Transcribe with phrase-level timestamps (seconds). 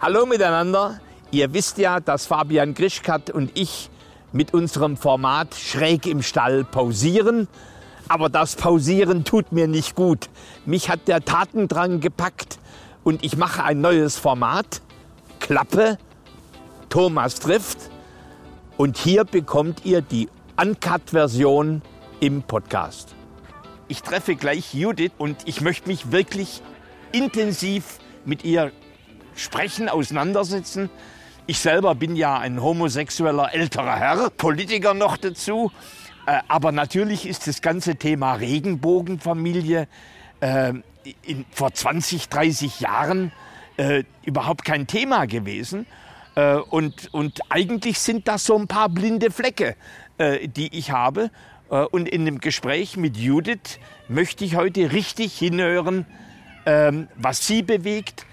[0.00, 1.00] Hallo miteinander.
[1.32, 3.90] Ihr wisst ja, dass Fabian Grischkat und ich
[4.30, 7.48] mit unserem Format schräg im Stall pausieren.
[8.06, 10.30] Aber das Pausieren tut mir nicht gut.
[10.66, 12.60] Mich hat der Tatendrang gepackt
[13.02, 14.82] und ich mache ein neues Format.
[15.40, 15.98] Klappe,
[16.90, 17.90] Thomas trifft.
[18.76, 21.82] Und hier bekommt ihr die Uncut-Version
[22.20, 23.16] im Podcast.
[23.88, 26.62] Ich treffe gleich Judith und ich möchte mich wirklich
[27.10, 28.70] intensiv mit ihr
[29.38, 30.90] sprechen, auseinandersetzen.
[31.46, 35.72] Ich selber bin ja ein homosexueller älterer Herr, Politiker noch dazu.
[36.26, 39.88] Äh, aber natürlich ist das ganze Thema Regenbogenfamilie
[40.40, 40.74] äh,
[41.22, 43.32] in, vor 20, 30 Jahren
[43.78, 45.86] äh, überhaupt kein Thema gewesen.
[46.34, 49.74] Äh, und, und eigentlich sind das so ein paar blinde Flecke,
[50.18, 51.30] äh, die ich habe.
[51.70, 53.78] Äh, und in dem Gespräch mit Judith
[54.08, 56.06] möchte ich heute richtig hinhören,
[56.66, 58.26] ähm, was sie bewegt,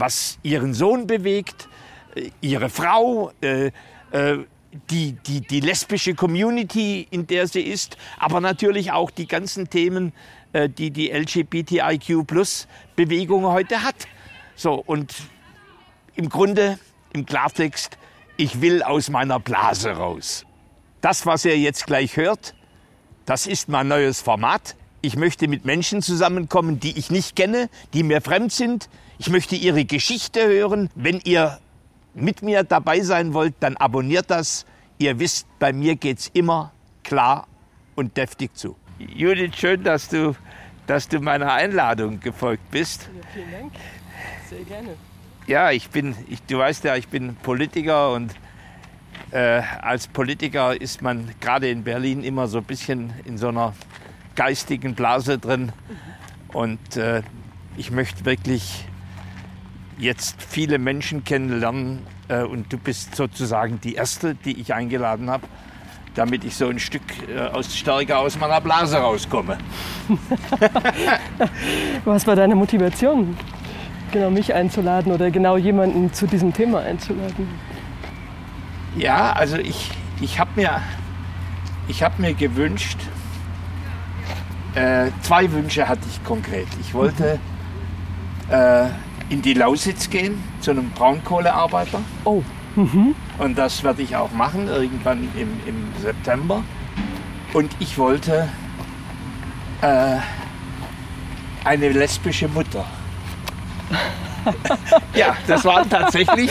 [0.00, 1.68] was ihren Sohn bewegt,
[2.14, 3.70] äh, ihre Frau, äh,
[4.10, 4.38] äh,
[4.88, 10.12] die, die, die lesbische Community, in der sie ist, aber natürlich auch die ganzen Themen,
[10.52, 14.06] äh, die die LGBTIQ-Plus-Bewegung heute hat.
[14.54, 15.12] So, und
[16.14, 16.78] im Grunde,
[17.12, 17.98] im Klartext,
[18.36, 20.46] ich will aus meiner Blase raus.
[21.00, 22.54] Das, was ihr jetzt gleich hört,
[23.26, 24.76] das ist mein neues Format.
[25.02, 28.90] Ich möchte mit Menschen zusammenkommen, die ich nicht kenne, die mir fremd sind.
[29.18, 30.90] Ich möchte ihre Geschichte hören.
[30.94, 31.58] Wenn ihr
[32.12, 34.66] mit mir dabei sein wollt, dann abonniert das.
[34.98, 37.46] Ihr wisst, bei mir geht's immer klar
[37.94, 38.76] und deftig zu.
[38.98, 40.36] Judith, schön, dass du,
[40.86, 43.08] dass du meiner Einladung gefolgt bist.
[43.14, 43.72] Ja, vielen Dank.
[44.50, 44.88] Sehr gerne.
[45.46, 48.34] Ja, ich bin, ich, du weißt ja, ich bin Politiker und
[49.30, 53.72] äh, als Politiker ist man gerade in Berlin immer so ein bisschen in so einer
[54.36, 55.72] geistigen Blase drin.
[56.52, 57.22] Und äh,
[57.76, 58.84] ich möchte wirklich
[59.98, 65.46] jetzt viele Menschen kennenlernen äh, und du bist sozusagen die erste, die ich eingeladen habe,
[66.14, 69.58] damit ich so ein Stück äh, aus, stärker aus meiner Blase rauskomme.
[72.04, 73.36] Was war deine Motivation,
[74.10, 77.48] genau mich einzuladen oder genau jemanden zu diesem Thema einzuladen?
[78.96, 79.90] Ja, also ich,
[80.20, 80.82] ich habe mir,
[81.86, 82.98] ich hab mir gewünscht,
[84.74, 86.68] äh, zwei Wünsche hatte ich konkret.
[86.80, 87.38] Ich wollte
[88.50, 88.86] äh,
[89.28, 92.00] in die Lausitz gehen zu einem Braunkohlearbeiter.
[92.24, 92.42] Oh,
[93.38, 96.62] Und das werde ich auch machen, irgendwann im, im September.
[97.52, 98.48] Und ich wollte
[99.80, 100.16] äh,
[101.64, 102.84] eine lesbische Mutter.
[105.14, 106.50] ja, das war tatsächlich,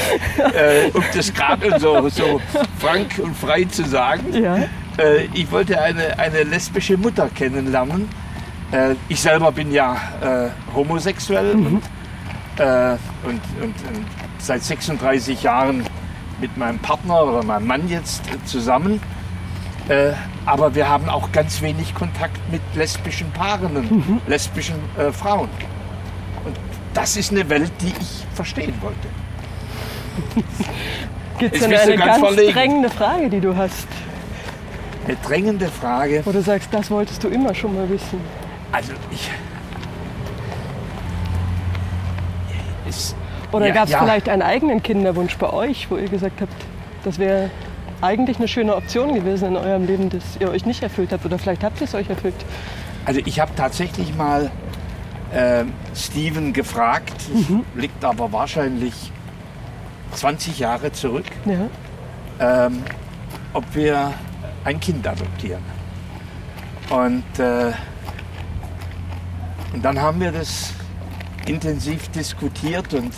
[0.53, 2.41] äh, um das gerade so, so
[2.78, 4.58] frank und frei zu sagen, ja.
[5.00, 8.10] Äh, ich wollte eine, eine lesbische Mutter kennenlernen.
[8.72, 11.82] Äh, ich selber bin ja äh, homosexuell und,
[12.58, 12.92] äh,
[13.24, 14.06] und, und, und
[14.38, 15.84] seit 36 Jahren
[16.40, 19.02] mit meinem Partner oder meinem Mann jetzt zusammen.
[19.88, 20.14] Äh,
[20.46, 25.50] aber wir haben auch ganz wenig Kontakt mit lesbischen Paaren und lesbischen äh, Frauen.
[26.46, 26.56] Und
[26.94, 29.08] das ist eine Welt, die ich verstehen wollte.
[31.40, 32.54] Gibt es denn eine ganz verlegen.
[32.54, 33.88] drängende Frage, die du hast?
[35.09, 36.22] Eine drängende Frage.
[36.24, 38.22] Wo du sagst, das wolltest du immer schon mal wissen.
[38.72, 39.31] Also ich.
[42.88, 43.16] Es,
[43.52, 44.00] Oder Ja, gab es ja.
[44.03, 46.53] vielleicht einen eigenen Kinderwunsch bei euch, wo ihr gesagt habt,
[47.03, 47.50] das wäre
[48.02, 51.26] eigentlich eine schöne Option gewesen in eurem Leben, das ihr euch nicht erfüllt habt?
[51.26, 52.36] Oder vielleicht habt ihr es euch erfüllt?
[53.06, 54.52] Also ich habe tatsächlich mal
[55.34, 55.64] äh,
[55.96, 57.16] Steven gefragt,
[57.74, 59.12] liegt aber wahrscheinlich
[60.14, 62.68] 20 Jahre zurück, Ja.
[62.68, 62.84] ähm,
[63.53, 64.14] ob wir
[64.69, 65.63] ein Kind adoptieren.
[66.90, 67.72] Und, äh,
[69.74, 70.74] und dann haben wir das
[71.47, 73.13] intensiv diskutiert und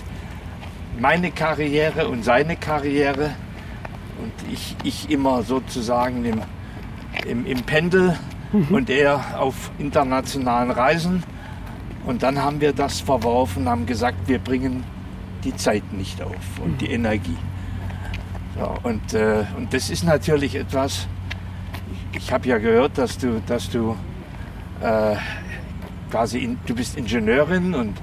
[1.00, 3.32] meine Karriere und seine Karriere
[4.22, 6.42] und ich, ich immer sozusagen im,
[7.28, 8.18] im, im Pendel
[8.70, 11.24] und er auf internationalen Reisen.
[12.06, 14.84] Und dann haben wir das verworfen, haben gesagt, wir bringen
[15.44, 17.38] die Zeit nicht auf und die Energie.
[18.58, 21.08] So, und, äh, und das ist natürlich etwas,
[22.14, 23.96] ich, habe ja gehört, dass du, dass du
[24.82, 25.16] äh,
[26.10, 27.94] quasi, in, du bist Ingenieurin und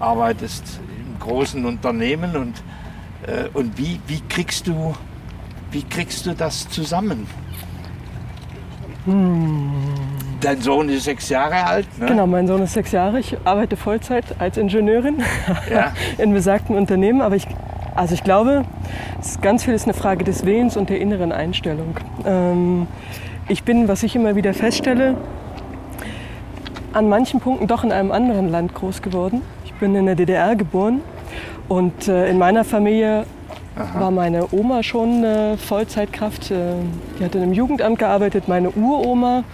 [0.00, 2.62] arbeitest in großen Unternehmen und,
[3.26, 4.94] äh, und wie, wie, kriegst du,
[5.70, 7.26] wie kriegst du das zusammen?
[10.40, 12.06] Dein Sohn ist sechs Jahre alt, ne?
[12.06, 13.20] Genau, mein Sohn ist sechs Jahre.
[13.20, 15.22] Ich arbeite Vollzeit als Ingenieurin
[15.70, 15.92] Ja.
[16.18, 17.20] in besagten Unternehmen.
[17.20, 17.46] Aber ich,
[17.94, 18.64] also ich glaube,
[19.42, 21.96] ganz viel ist eine Frage des Willens und der inneren Einstellung.
[22.24, 22.88] Ähm,
[23.48, 25.16] ich bin, was ich immer wieder feststelle,
[26.92, 29.42] an manchen Punkten doch in einem anderen Land groß geworden.
[29.64, 31.00] Ich bin in der DDR geboren
[31.68, 33.26] Und äh, in meiner Familie
[33.94, 36.50] war meine Oma schon äh, Vollzeitkraft.
[36.50, 36.74] Äh,
[37.18, 38.48] die hat in einem Jugendamt gearbeitet.
[38.48, 39.44] Meine Uroma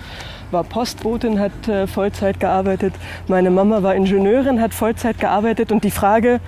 [0.53, 2.95] war Postbotin, hat äh, Vollzeit gearbeitet.
[3.27, 5.73] Meine Mama war Ingenieurin, hat Vollzeit gearbeitet.
[5.73, 6.41] Und die Frage,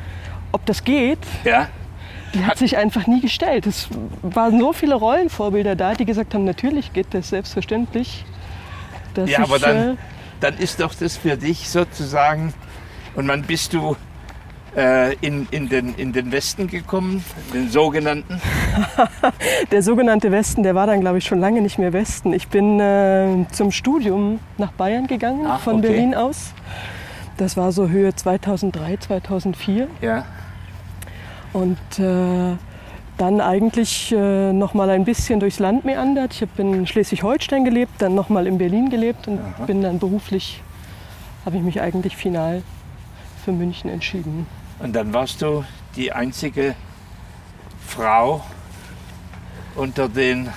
[0.52, 1.66] ob das geht, Ja.
[2.34, 3.66] Die hat sich einfach nie gestellt.
[3.66, 3.88] Es
[4.22, 8.24] waren so viele Rollenvorbilder da, die gesagt haben, natürlich geht das selbstverständlich.
[9.16, 9.96] Ja, ich, aber dann, äh,
[10.40, 12.52] dann ist doch das für dich sozusagen.
[13.14, 13.96] Und wann bist du
[14.76, 18.40] äh, in, in, den, in den Westen gekommen, den sogenannten?
[19.70, 22.32] Der sogenannte Westen, der war dann, glaube ich, schon lange nicht mehr Westen.
[22.32, 25.88] Ich bin äh, zum Studium nach Bayern gegangen, Ach, von okay.
[25.88, 26.52] Berlin aus.
[27.36, 29.88] Das war so Höhe 2003, 2004.
[30.00, 30.24] Ja.
[31.54, 32.56] Und äh,
[33.16, 36.34] dann eigentlich äh, noch mal ein bisschen durchs Land meandert.
[36.34, 40.60] Ich habe in Schleswig-Holstein gelebt, dann noch mal in Berlin gelebt und bin dann beruflich,
[41.46, 42.62] habe ich mich eigentlich final
[43.44, 44.46] für München entschieden.
[44.80, 45.64] Und dann warst du
[45.94, 46.74] die einzige
[47.86, 48.42] Frau
[49.76, 50.48] unter den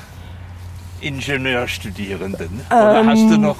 [1.00, 2.62] Ingenieurstudierenden.
[2.70, 3.08] Oder Ähm.
[3.08, 3.58] hast du noch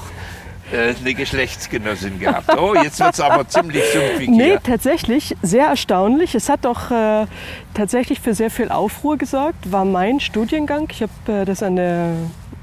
[0.72, 2.56] äh, eine Geschlechtsgenossin gehabt?
[2.58, 4.62] Oh, jetzt wird es aber ziemlich sumpfig Nee, hier.
[4.62, 6.34] tatsächlich, sehr erstaunlich.
[6.34, 7.26] Es hat doch äh,
[7.74, 9.70] tatsächlich für sehr viel Aufruhr gesorgt.
[9.72, 10.88] War mein Studiengang.
[10.90, 12.12] Ich habe äh, das an der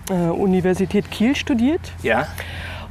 [0.10, 1.82] äh, Universität Kiel studiert.
[2.04, 2.28] Ja?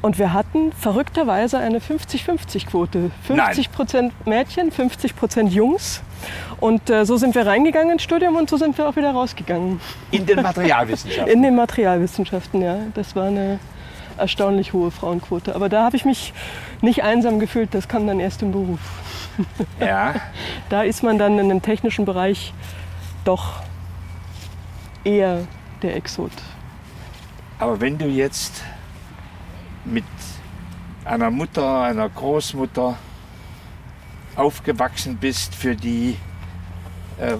[0.02, 3.11] Und wir hatten verrückterweise eine 50-50-Quote.
[3.26, 6.02] 50 Prozent Mädchen, 50 Prozent Jungs.
[6.61, 9.81] Und äh, so sind wir reingegangen ins Studium und so sind wir auch wieder rausgegangen.
[10.11, 11.32] In den Materialwissenschaften.
[11.32, 12.76] In den Materialwissenschaften, ja.
[12.93, 13.58] Das war eine
[14.19, 15.55] erstaunlich hohe Frauenquote.
[15.55, 16.32] Aber da habe ich mich
[16.81, 18.81] nicht einsam gefühlt, das kam dann erst im Beruf.
[19.81, 20.14] ja.
[20.69, 22.52] Da ist man dann in dem technischen Bereich
[23.25, 23.62] doch
[25.05, 25.40] eher
[25.82, 26.32] der Exot.
[27.58, 28.62] Aber wenn du jetzt
[29.84, 30.05] mit
[31.05, 32.96] einer Mutter, einer Großmutter
[34.37, 36.16] aufgewachsen bist, für die
[37.19, 37.37] äh,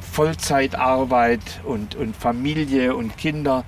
[0.00, 3.64] Vollzeitarbeit und, und Familie und Kinder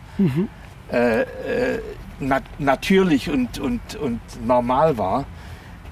[0.93, 1.81] äh, äh,
[2.21, 5.25] nat natürlich und, und, und normal war,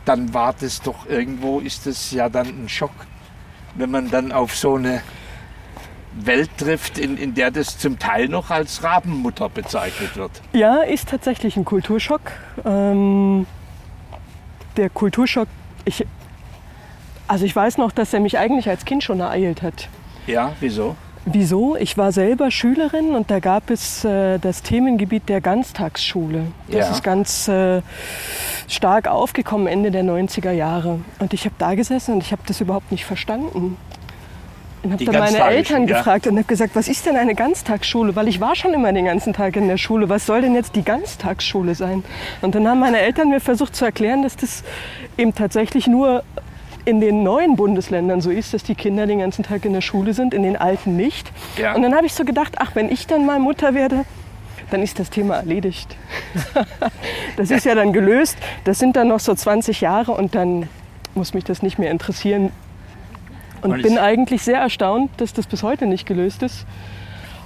[0.05, 2.93] dann war das doch irgendwo, ist das ja dann ein Schock,
[3.75, 5.03] wenn man dann auf so eine
[6.17, 10.31] Welt trifft, in, in der das zum Teil noch als Rabenmutter bezeichnet wird.
[10.53, 12.21] Ja, ist tatsächlich ein Kulturschock.
[12.65, 13.47] Ähm,
[14.76, 15.49] der Kulturschock,
[15.85, 16.06] ich,
[17.26, 19.88] also ich weiß noch, dass er mich eigentlich als Kind schon ereilt hat.
[20.26, 20.97] Ja, wieso?
[21.26, 21.75] Wieso?
[21.76, 26.47] Ich war selber Schülerin und da gab es äh, das Themengebiet der Ganztagsschule.
[26.69, 26.93] Das Ja.
[26.93, 27.81] ist ganz äh,
[28.69, 31.00] stark aufgekommen Ende der 90er Jahre.
[31.21, 33.79] Und ich habe da gesessen und ich habe das überhaupt nicht verstanden.
[34.82, 35.97] Und habe dann meine Eltern ja.
[35.97, 38.15] gefragt und habe gesagt, was ist denn eine Ganztagsschule?
[38.17, 40.11] Weil ich war schon immer den ganzen Tag in der Schule.
[40.11, 42.05] Was soll denn jetzt die Ganztagsschule sein?
[42.43, 44.62] Und dann haben meine Eltern mir versucht zu erklären, dass das
[45.17, 46.23] eben tatsächlich nur
[46.84, 50.12] in den neuen Bundesländern so ist, dass die Kinder den ganzen Tag in der Schule
[50.14, 51.32] sind, in den alten nicht.
[51.56, 51.75] Ja.
[51.75, 54.04] Und dann habe ich so gedacht, ach, wenn ich dann mal Mutter werde,
[54.70, 55.96] dann ist das Thema erledigt.
[57.36, 58.36] das ist ja dann gelöst.
[58.64, 60.69] Das sind dann noch so 20 Jahre und dann
[61.14, 62.50] muss mich das nicht mehr interessieren.
[63.62, 66.66] Und, Und bin eigentlich sehr erstaunt, dass das bis heute nicht gelöst ist.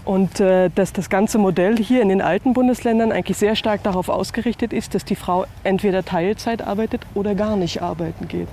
[0.09, 4.09] Und äh, dass das ganze Modell hier in den alten Bundesländern eigentlich sehr stark darauf
[4.09, 8.49] ausgerichtet ist, dass die Frau entweder Teilzeit arbeitet oder gar nicht arbeiten geht.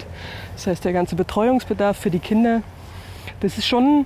[0.55, 2.61] Das heißt, der ganze Betreuungsbedarf für die Kinder,
[3.39, 4.05] das ist schon.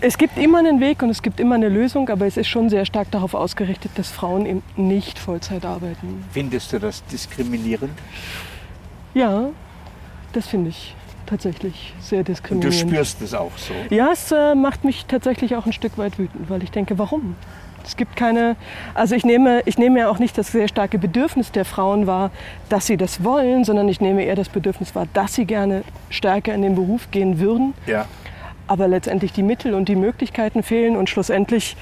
[0.00, 2.68] Es gibt immer einen Weg und es gibt immer eine Lösung, aber es ist schon
[2.68, 6.24] sehr stark darauf ausgerichtet, dass Frauen eben nicht Vollzeit arbeiten.
[6.32, 7.96] Findest du das diskriminierend?
[9.14, 9.50] Ja,
[10.32, 10.96] das finde ich
[11.26, 12.74] tatsächlich sehr Und du diskriminierend.
[12.90, 13.74] spürst es auch so.
[13.94, 17.34] Ja, es äh, macht mich tatsächlich auch ein Stück weit wütend, weil ich denke, warum?
[17.84, 18.56] Es gibt keine,
[18.94, 22.30] also ich nehme, ich nehme ja auch nicht das sehr starke Bedürfnis der Frauen wahr,
[22.68, 26.52] dass sie das wollen, sondern ich nehme eher das Bedürfnis wahr, dass sie gerne stärker
[26.52, 28.06] in den Beruf gehen würden, Ja.
[28.66, 31.76] aber letztendlich die Mittel und die Möglichkeiten fehlen und schlussendlich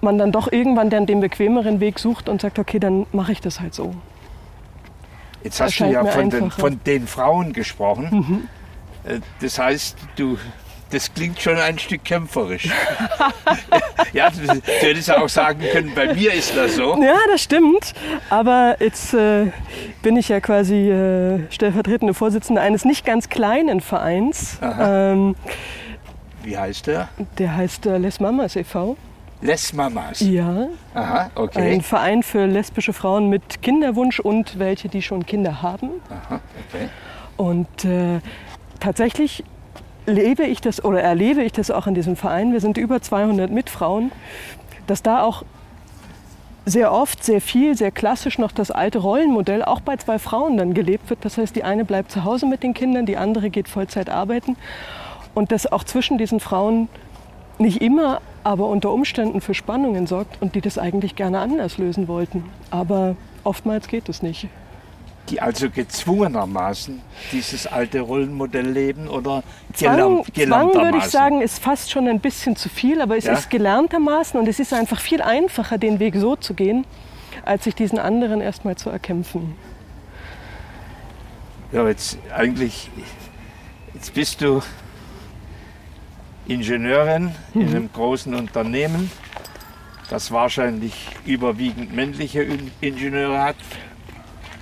[0.00, 3.42] man dann doch irgendwann dann den bequemeren Weg sucht und sagt, okay, dann mache ich
[3.42, 3.94] das halt so.
[5.42, 8.48] Jetzt hast du ja von den, von den Frauen gesprochen.
[9.04, 10.36] Äh, Das heißt, du,
[10.90, 12.68] das klingt schon ein Stück kämpferisch.
[14.12, 17.00] ja, du, du hättest ja auch sagen können, bei mir ist das so.
[17.02, 17.94] Ja, das stimmt.
[18.28, 19.46] Aber jetzt äh,
[20.02, 24.58] bin ich ja quasi äh, stellvertretende Vorsitzende eines nicht ganz kleinen Vereins.
[24.62, 25.36] Ähm,
[26.42, 27.08] Wie heißt der?
[27.38, 28.96] der heißt äh, Les Mamas e.V.
[29.42, 30.20] Les Mamas.
[30.20, 31.72] Ja, Aha, okay.
[31.72, 35.90] ein Verein für lesbische Frauen mit Kinderwunsch und welche, die schon Kinder haben.
[36.10, 36.88] Aha, okay.
[37.36, 38.20] Und äh,
[38.80, 39.44] tatsächlich
[40.06, 42.52] lebe ich das oder erlebe ich das auch in diesem Verein.
[42.52, 44.12] Wir sind über 200 Mitfrauen,
[44.86, 45.44] dass da auch
[46.66, 50.74] sehr oft, sehr viel, sehr klassisch noch das alte Rollenmodell auch bei zwei Frauen dann
[50.74, 51.24] gelebt wird.
[51.24, 54.56] Das heißt, die eine bleibt zu Hause mit den Kindern, die andere geht Vollzeit arbeiten.
[55.34, 56.88] Und dass auch zwischen diesen Frauen
[57.58, 62.08] nicht immer, aber unter Umständen für Spannungen sorgt und die das eigentlich gerne anders lösen
[62.08, 62.44] wollten.
[62.70, 64.48] Aber oftmals geht es nicht.
[65.28, 69.44] Die also gezwungenermaßen dieses alte Rollenmodell leben oder
[69.74, 73.34] Zwang, Zwang würde ich sagen, ist fast schon ein bisschen zu viel, aber es ja?
[73.34, 76.84] ist gelerntermaßen und es ist einfach viel einfacher, den Weg so zu gehen,
[77.44, 79.54] als sich diesen anderen erstmal zu erkämpfen.
[81.70, 82.90] Ja, jetzt eigentlich,
[83.94, 84.60] jetzt bist du
[86.50, 87.60] Ingenieurin mhm.
[87.60, 89.10] in einem großen Unternehmen,
[90.10, 92.46] das wahrscheinlich überwiegend männliche
[92.80, 93.56] Ingenieure hat.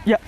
[0.05, 0.19] Ja.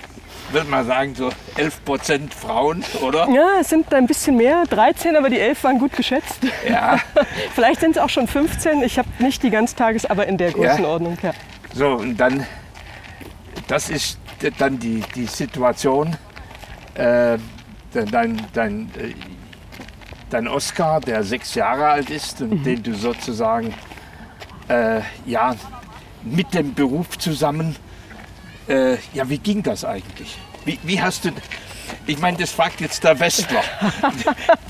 [0.51, 3.29] Würde man sagen, so 11 Prozent Frauen, oder?
[3.29, 6.39] Ja, es sind ein bisschen mehr, 13, aber die 11 waren gut geschätzt.
[6.67, 6.99] Ja.
[7.53, 8.81] Vielleicht sind es auch schon 15.
[8.81, 11.17] Ich habe nicht die Ganztages, aber in der Größenordnung.
[11.21, 11.33] Ja.
[11.73, 12.45] So, und dann,
[13.67, 14.17] das ist
[14.57, 16.17] dann die, die Situation.
[16.95, 17.37] Äh,
[17.93, 19.13] dein, dein äh,
[20.33, 22.63] dein Oscar, der sechs Jahre alt ist und mhm.
[22.63, 23.73] den du sozusagen
[24.67, 25.55] äh, ja,
[26.23, 27.75] mit dem Beruf zusammen,
[28.67, 30.37] äh, ja, wie ging das eigentlich?
[30.65, 31.31] Wie, wie hast du,
[32.07, 33.63] ich meine, das fragt jetzt der Westler.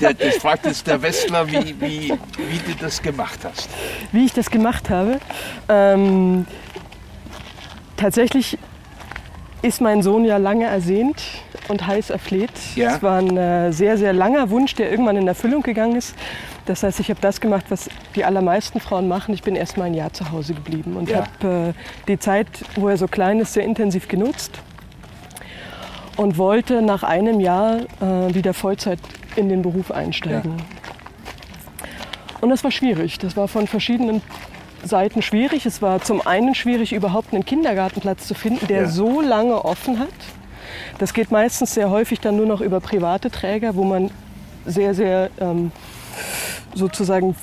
[0.00, 3.68] das fragt jetzt der Westler, wie, wie, wie du das gemacht hast.
[4.10, 5.20] Wie ich das gemacht habe?
[5.68, 6.46] Ähm,
[7.96, 8.58] tatsächlich
[9.62, 11.22] ist mein Sohn ja lange ersehnt
[11.68, 12.50] und heiß erfleht.
[12.74, 12.96] Ja.
[12.96, 16.14] Es war ein äh, sehr, sehr langer Wunsch, der irgendwann in Erfüllung gegangen ist.
[16.66, 19.32] Das heißt, ich habe das gemacht, was die allermeisten Frauen machen.
[19.34, 21.24] Ich bin erst mal ein Jahr zu Hause geblieben und ja.
[21.40, 24.58] habe äh, die Zeit, wo er so klein ist, sehr intensiv genutzt
[26.16, 28.98] und wollte nach einem Jahr äh, wieder Vollzeit
[29.36, 30.58] in den Beruf einsteigen.
[30.58, 30.64] Ja.
[32.40, 33.18] Und das war schwierig.
[33.18, 34.20] Das war von verschiedenen
[34.84, 35.66] Seiten schwierig.
[35.66, 38.88] Es war zum einen schwierig, überhaupt einen Kindergartenplatz zu finden, der ja.
[38.88, 40.08] so lange offen hat.
[40.98, 44.10] Das geht meistens sehr häufig dann nur noch über private Träger, wo man
[44.66, 45.72] sehr, sehr ähm,
[46.74, 47.34] sozusagen,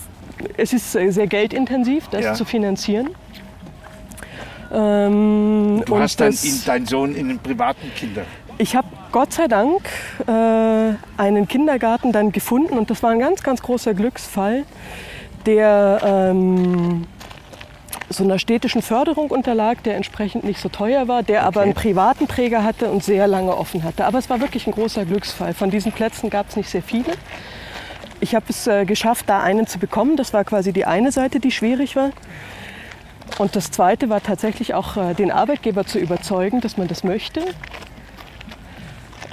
[0.58, 2.34] es ist sehr geldintensiv, das ja.
[2.34, 3.10] zu finanzieren.
[4.72, 8.24] Ähm, du hast deinen Sohn in einem privaten Kinder.
[8.58, 9.82] Ich habe Gott sei Dank
[10.28, 14.66] äh, einen Kindergarten dann gefunden und das war ein ganz, ganz großer Glücksfall,
[15.46, 17.06] der ähm,
[18.10, 21.48] so einer städtischen Förderung unterlag, der entsprechend nicht so teuer war, der okay.
[21.48, 24.06] aber einen privaten Träger hatte und sehr lange offen hatte.
[24.06, 25.54] Aber es war wirklich ein großer Glücksfall.
[25.54, 27.12] Von diesen Plätzen gab es nicht sehr viele.
[28.20, 30.18] Ich habe es äh, geschafft, da einen zu bekommen.
[30.18, 32.10] Das war quasi die eine Seite, die schwierig war.
[33.38, 37.42] Und das zweite war tatsächlich auch äh, den Arbeitgeber zu überzeugen, dass man das möchte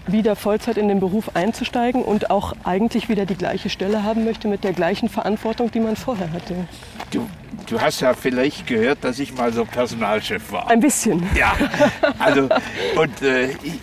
[0.06, 4.48] wieder Vollzeit in den Beruf einzusteigen und auch eigentlich wieder die gleiche Stelle haben möchte
[4.48, 6.54] mit der gleichen Verantwortung, die man vorher hatte.
[7.10, 7.28] Du,
[7.66, 10.68] du hast ja vielleicht gehört, dass ich mal so Personalchef war.
[10.68, 11.22] Ein bisschen.
[11.36, 11.54] Ja,
[12.18, 12.48] also
[12.96, 13.80] und äh, ich,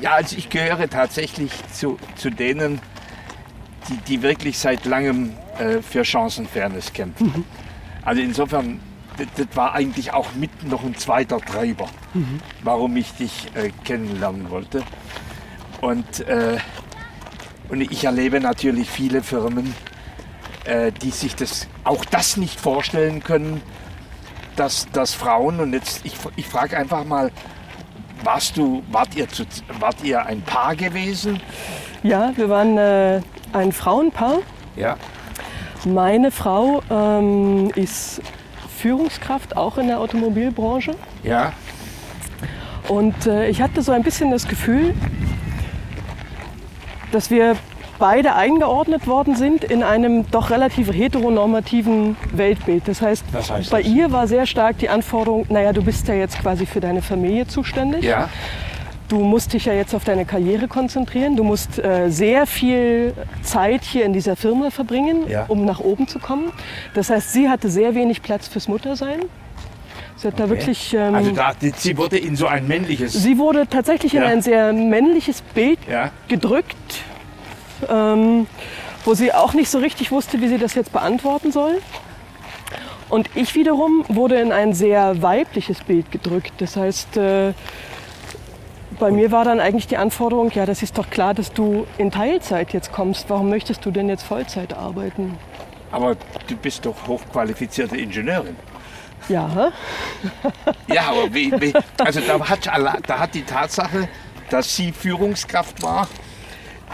[0.00, 2.80] ja, also ich gehöre tatsächlich zu, zu denen,
[3.88, 7.26] die, die wirklich seit langem äh, für Chancenfairness kämpfen.
[7.26, 7.44] Mhm.
[8.04, 8.80] Also insofern
[9.16, 12.40] das, das, war eigentlich auch mit noch ein zweiter Treiber, mhm.
[12.62, 14.82] warum ich dich äh, kennenlernen wollte.
[15.80, 16.58] Und, äh,
[17.68, 19.74] und ich erlebe natürlich viele Firmen,
[20.64, 23.62] äh, die sich das, auch das nicht vorstellen können,
[24.56, 27.30] dass, dass Frauen, und jetzt, ich, ich frage einfach mal,
[28.22, 29.44] warst du, wart ihr, zu,
[29.80, 31.40] wart ihr ein Paar gewesen?
[32.02, 33.20] Ja, wir waren äh,
[33.52, 34.38] ein Frauenpaar.
[34.76, 34.96] Ja.
[35.84, 38.22] Meine Frau ähm, ist
[38.78, 40.94] Führungskraft, auch in der Automobilbranche.
[41.22, 41.52] Ja.
[42.88, 44.94] Und äh, ich hatte so ein bisschen das Gefühl,
[47.12, 47.56] dass wir
[47.98, 52.88] beide eingeordnet worden sind in einem doch relativ heteronormativen Weltbild.
[52.88, 53.90] Das heißt, das heißt bei das.
[53.90, 57.46] ihr war sehr stark die Anforderung, naja, du bist ja jetzt quasi für deine Familie
[57.46, 58.04] zuständig.
[58.04, 58.28] Ja.
[59.08, 61.36] Du musst dich ja jetzt auf deine Karriere konzentrieren.
[61.36, 65.44] Du musst äh, sehr viel Zeit hier in dieser Firma verbringen, ja.
[65.48, 66.50] um nach oben zu kommen.
[66.94, 69.20] Das heißt, sie hatte sehr wenig Platz fürs Muttersein.
[70.16, 70.42] Sie hat okay.
[70.42, 70.94] da wirklich.
[70.94, 73.12] Ähm, also da, sie wurde in so ein männliches.
[73.12, 74.22] Sie wurde tatsächlich ja.
[74.22, 75.78] in ein sehr männliches Bild
[76.28, 76.74] gedrückt,
[77.88, 78.46] ähm,
[79.04, 81.80] wo sie auch nicht so richtig wusste, wie sie das jetzt beantworten soll.
[83.08, 86.52] Und ich wiederum wurde in ein sehr weibliches Bild gedrückt.
[86.58, 87.52] Das heißt, äh,
[88.98, 92.10] bei mir war dann eigentlich die Anforderung, ja, das ist doch klar, dass du in
[92.10, 93.28] Teilzeit jetzt kommst.
[93.28, 95.36] Warum möchtest du denn jetzt Vollzeit arbeiten?
[95.90, 96.16] Aber
[96.48, 98.56] du bist doch hochqualifizierte Ingenieurin.
[99.28, 99.72] Ja.
[100.88, 104.08] ja, aber wie, wie, also da hat, da hat die Tatsache,
[104.50, 106.08] dass sie Führungskraft war,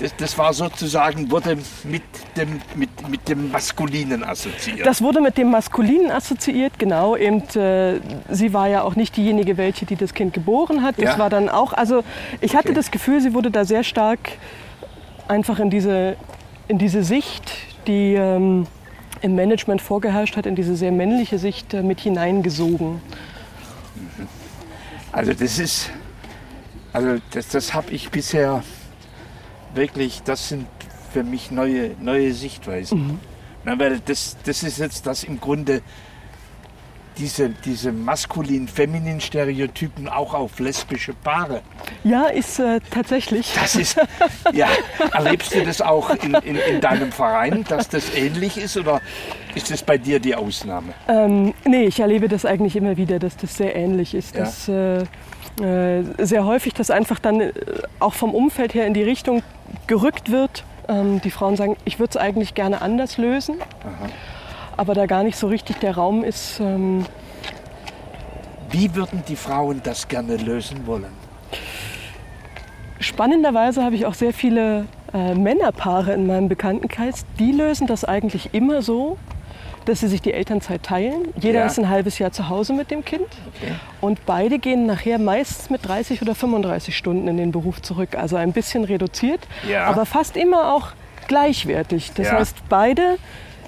[0.00, 2.02] das, das, war sozusagen, wurde mit
[2.37, 4.87] dem, mit, mit dem Maskulinen assoziiert.
[4.87, 7.16] Das wurde mit dem Maskulinen assoziiert, genau.
[7.16, 10.97] Eben, äh, sie war ja auch nicht diejenige, welche, die das Kind geboren hat.
[10.99, 11.19] Das ja.
[11.19, 12.02] war dann auch, also
[12.40, 12.76] ich hatte okay.
[12.76, 14.21] das Gefühl, sie wurde da sehr stark
[15.28, 16.16] einfach in diese,
[16.69, 17.52] in diese Sicht,
[17.87, 18.66] die ähm,
[19.21, 23.00] im Management vorgeherrscht hat, in diese sehr männliche Sicht äh, mit hineingesogen.
[25.12, 25.90] Also das ist,
[26.92, 28.62] also das, das habe ich bisher
[29.75, 30.67] wirklich, das sind
[31.12, 33.07] für mich neue, neue Sichtweisen.
[33.07, 33.21] Mhm.
[33.65, 35.83] Na, weil das, das ist jetzt das im Grunde
[37.19, 41.61] diese, diese maskulin-feminin Stereotypen auch auf lesbische Paare.
[42.03, 43.53] Ja, ist äh, tatsächlich.
[43.55, 44.00] Das ist,
[44.53, 44.69] ja,
[45.12, 49.00] erlebst du das auch in, in, in, deinem Verein, dass das ähnlich ist oder
[49.55, 50.95] ist das bei dir die Ausnahme?
[51.09, 54.35] Ähm, nee, ich erlebe das eigentlich immer wieder, dass das sehr ähnlich ist.
[54.35, 54.41] Ja.
[54.41, 55.05] Dass, äh,
[56.19, 57.52] sehr häufig, dass einfach dann äh,
[57.99, 59.42] auch vom Umfeld her in die Richtung
[59.87, 60.64] gerückt wird.
[60.88, 63.57] Ähm, die Frauen sagen, ich würde es eigentlich gerne anders lösen.
[63.85, 64.09] Aha
[64.80, 66.59] aber da gar nicht so richtig der Raum ist.
[66.59, 67.04] Ähm
[68.71, 71.12] Wie würden die Frauen das gerne lösen wollen?
[72.99, 78.54] Spannenderweise habe ich auch sehr viele äh, Männerpaare in meinem Bekanntenkreis, die lösen das eigentlich
[78.54, 79.19] immer so,
[79.84, 81.28] dass sie sich die Elternzeit teilen.
[81.40, 81.66] Jeder ja.
[81.66, 83.26] ist ein halbes Jahr zu Hause mit dem Kind.
[83.56, 83.72] Okay.
[84.00, 88.16] Und beide gehen nachher meistens mit 30 oder 35 Stunden in den Beruf zurück.
[88.16, 89.84] Also ein bisschen reduziert, ja.
[89.84, 90.88] aber fast immer auch
[91.28, 92.12] gleichwertig.
[92.14, 92.32] Das ja.
[92.34, 93.18] heißt, beide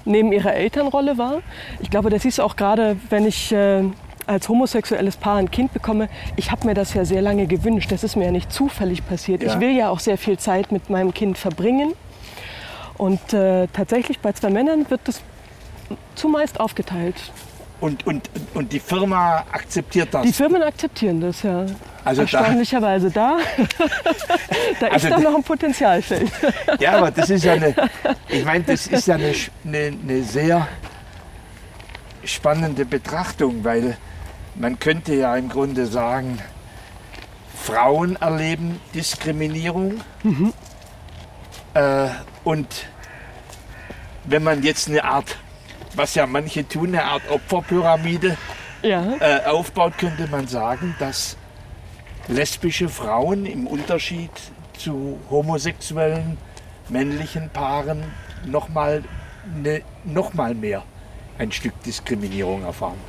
[0.05, 1.41] neben ihrer Elternrolle war.
[1.79, 3.83] Ich glaube, das ist auch gerade, wenn ich äh,
[4.27, 7.91] als homosexuelles Paar ein Kind bekomme, ich habe mir das ja sehr lange gewünscht.
[7.91, 9.43] Das ist mir ja nicht zufällig passiert.
[9.43, 9.53] Ja.
[9.53, 11.93] Ich will ja auch sehr viel Zeit mit meinem Kind verbringen.
[12.97, 15.21] Und äh, tatsächlich bei zwei Männern wird das
[16.15, 17.15] zumeist aufgeteilt.
[17.79, 20.23] Und, und, und die Firma akzeptiert das?
[20.23, 21.65] Die Firmen akzeptieren das, ja.
[22.05, 23.37] Also Erstaunlicherweise da,
[24.79, 26.31] da also ist da noch ein Potenzialfeld.
[26.79, 27.75] Ja, aber das ist ja eine,
[28.29, 29.33] ich meine, das ist ja eine,
[29.65, 30.67] eine, eine sehr
[32.23, 33.97] spannende Betrachtung, weil
[34.55, 36.39] man könnte ja im Grunde sagen,
[37.55, 40.53] Frauen erleben Diskriminierung mhm.
[41.73, 42.07] äh,
[42.43, 42.67] und
[44.25, 45.37] wenn man jetzt eine Art
[45.95, 48.37] was ja manche tun, eine Art Opferpyramide
[48.81, 49.15] ja.
[49.19, 51.37] äh, aufbaut, könnte man sagen, dass
[52.27, 54.31] lesbische Frauen im Unterschied
[54.77, 56.37] zu homosexuellen
[56.89, 58.03] männlichen Paaren
[58.45, 59.03] nochmal
[59.61, 60.83] ne, noch mal mehr
[61.37, 62.99] ein Stück Diskriminierung erfahren.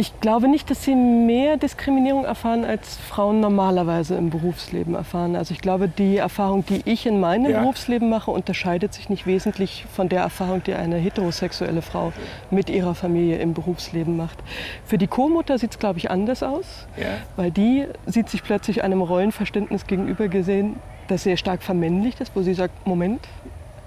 [0.00, 5.36] Ich glaube nicht, dass sie mehr Diskriminierung erfahren, als Frauen normalerweise im Berufsleben erfahren.
[5.36, 7.60] Also ich glaube, die Erfahrung, die ich in meinem ja.
[7.60, 12.14] Berufsleben mache, unterscheidet sich nicht wesentlich von der Erfahrung, die eine heterosexuelle Frau
[12.50, 14.38] mit ihrer Familie im Berufsleben macht.
[14.86, 17.08] Für die Co-Mutter sieht es, glaube ich, anders aus, ja.
[17.36, 20.76] weil die sieht sich plötzlich einem Rollenverständnis gegenüber gesehen,
[21.08, 23.20] das sehr stark vermännlicht ist, wo sie sagt, Moment,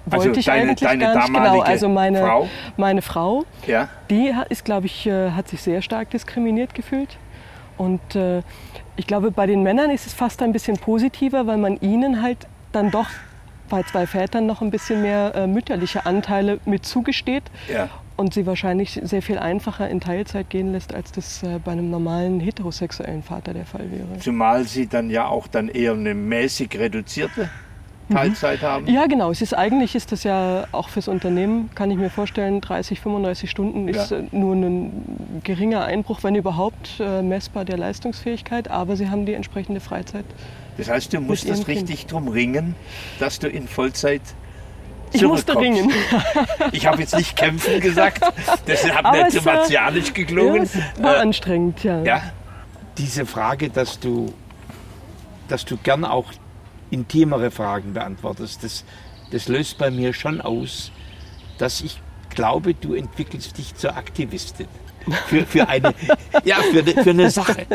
[0.06, 1.34] wollte also ich deine, eigentlich deine gar nicht.
[1.34, 3.90] Genau, also meine Frau, meine Frau ja.
[4.10, 7.18] die ist, glaube ich, äh, hat sich sehr stark diskriminiert gefühlt.
[7.78, 8.42] Und äh,
[8.96, 12.48] ich glaube, bei den Männern ist es fast ein bisschen positiver, weil man ihnen halt
[12.72, 13.08] dann doch
[13.70, 17.44] bei zwei Vätern noch ein bisschen mehr äh, mütterliche Anteile mit zugesteht.
[17.72, 17.90] Ja.
[18.16, 21.90] Und sie wahrscheinlich sehr viel einfacher in Teilzeit gehen lässt, als das äh, bei einem
[21.90, 24.20] normalen heterosexuellen Vater der Fall wäre.
[24.20, 27.50] Zumal sie dann ja auch dann eher eine mäßig reduzierte
[28.14, 28.18] Mhm.
[28.18, 28.88] Teilzeit haben?
[28.88, 29.32] Ja, genau.
[29.32, 33.50] Es ist, eigentlich ist das ja auch fürs Unternehmen, kann ich mir vorstellen, 30, 35
[33.50, 34.20] Stunden ist ja.
[34.32, 38.70] nur ein geringer Einbruch, wenn überhaupt, äh, messbar der Leistungsfähigkeit.
[38.70, 40.26] Aber sie haben die entsprechende Freizeit.
[40.78, 42.76] Das heißt, du musstest richtig drum ringen,
[43.20, 44.22] dass du in Vollzeit
[45.14, 45.92] ich musste ringen.
[46.72, 48.24] ich habe jetzt nicht kämpfen gesagt,
[48.66, 50.68] das hat mir zu martialisch geklungen.
[50.98, 52.02] Ja, war äh, anstrengend, ja.
[52.02, 52.22] ja.
[52.98, 54.34] Diese Frage, dass du,
[55.48, 56.34] dass du gern auch
[56.94, 58.86] intimere Fragen beantwortest, das,
[59.32, 60.92] das löst bei mir schon aus,
[61.58, 64.68] dass ich glaube, du entwickelst dich zur Aktivistin.
[65.28, 65.94] Für, für, eine,
[66.46, 67.68] ja, für, für eine Sache.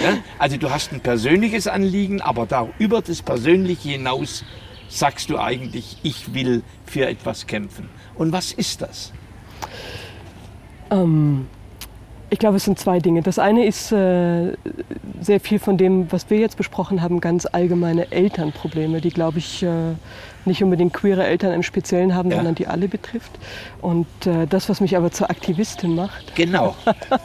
[0.00, 0.18] Ja?
[0.38, 4.44] Also du hast ein persönliches Anliegen, aber da über das Persönliche hinaus
[4.88, 7.88] sagst du eigentlich, ich will für etwas kämpfen.
[8.14, 9.12] Und was ist das?
[10.92, 11.48] Ähm,
[12.28, 13.22] ich glaube, es sind zwei Dinge.
[13.22, 14.52] Das eine ist äh,
[15.20, 19.62] sehr viel von dem, was wir jetzt besprochen haben, ganz allgemeine Elternprobleme, die, glaube ich,
[19.62, 19.92] äh,
[20.44, 22.36] nicht unbedingt queere Eltern im Speziellen haben, ja.
[22.36, 23.30] sondern die alle betrifft.
[23.80, 26.74] Und äh, das, was mich aber zur Aktivistin macht, genau.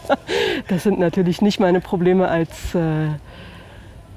[0.67, 3.07] das sind natürlich nicht meine Probleme als äh,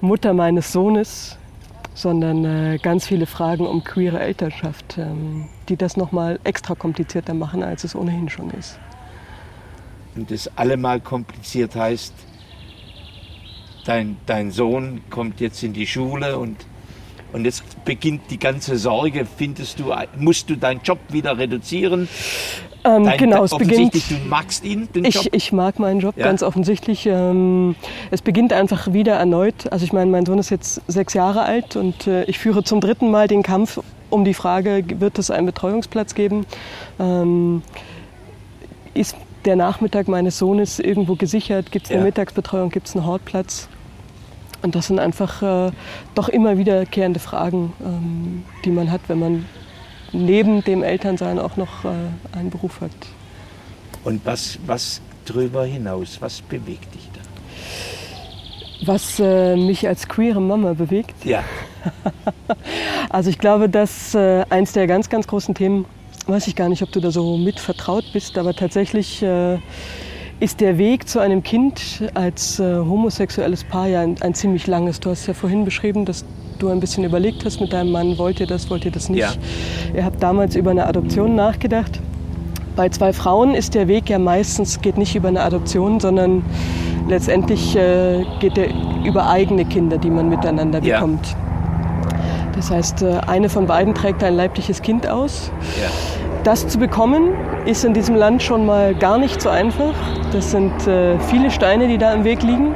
[0.02, 1.38] Mutter meines Sohnes,
[1.94, 7.62] sondern äh, ganz viele Fragen um queere Elternschaft, ähm, die das nochmal extra komplizierter machen,
[7.62, 8.78] als es ohnehin schon ist
[10.16, 12.14] und das allemal kompliziert heißt,
[13.84, 16.56] dein, dein Sohn kommt jetzt in die Schule und
[17.32, 19.26] Und jetzt beginnt die ganze Sorge.
[19.26, 22.08] Findest du, musst du deinen Job wieder reduzieren?
[22.84, 23.92] Ähm, Dein, genau, es beginnt.
[23.92, 25.26] Du magst ihn, den ich, Job?
[25.32, 26.26] Ich mag meinen Job ja.
[26.26, 27.06] ganz offensichtlich.
[27.06, 27.74] Ähm,
[28.12, 29.72] es beginnt einfach wieder erneut.
[29.72, 32.80] Also ich meine, mein Sohn ist jetzt sechs Jahre alt und äh, ich führe zum
[32.80, 36.46] dritten Mal den Kampf um die Frage, wird es einen Betreuungsplatz geben?
[37.00, 37.62] Ähm,
[38.92, 41.70] ist der Nachmittag meines Sohnes irgendwo gesichert?
[41.70, 42.06] Gibt es eine ja.
[42.06, 42.70] Mittagsbetreuung?
[42.70, 43.68] Gibt es einen Hortplatz?
[44.62, 45.72] Und das sind einfach äh,
[46.14, 49.46] doch immer wiederkehrende Fragen, ähm, die man hat, wenn man
[50.12, 51.88] neben dem Elternsein auch noch äh,
[52.32, 52.90] einen Beruf hat.
[54.04, 57.20] Und was, was drüber hinaus, was bewegt dich da?
[58.86, 61.24] Was äh, mich als queere Mama bewegt?
[61.24, 61.42] Ja.
[63.10, 65.86] also ich glaube, dass äh, eins der ganz, ganz großen Themen,
[66.26, 69.58] weiß ich gar nicht, ob du da so mit vertraut bist, aber tatsächlich äh,
[70.40, 75.00] ist der Weg zu einem Kind als äh, homosexuelles Paar ja ein, ein, ziemlich langes.
[75.00, 76.24] Du hast ja vorhin beschrieben, dass
[76.58, 79.20] du ein bisschen überlegt hast mit deinem Mann, wollt ihr das, wollt ihr das nicht.
[79.20, 79.32] Ja.
[79.94, 82.00] Ihr habt damals über eine Adoption nachgedacht.
[82.76, 86.44] Bei zwei Frauen ist der Weg ja meistens, geht nicht über eine Adoption, sondern
[87.08, 88.68] letztendlich äh, geht er
[89.04, 90.96] über eigene Kinder, die man miteinander ja.
[90.96, 91.36] bekommt.
[92.56, 95.50] Das heißt, äh, eine von beiden trägt ein leibliches Kind aus.
[95.80, 95.90] Ja.
[96.44, 97.32] Das zu bekommen
[97.64, 99.94] ist in diesem Land schon mal gar nicht so einfach.
[100.30, 102.74] Das sind äh, viele Steine, die da im Weg liegen.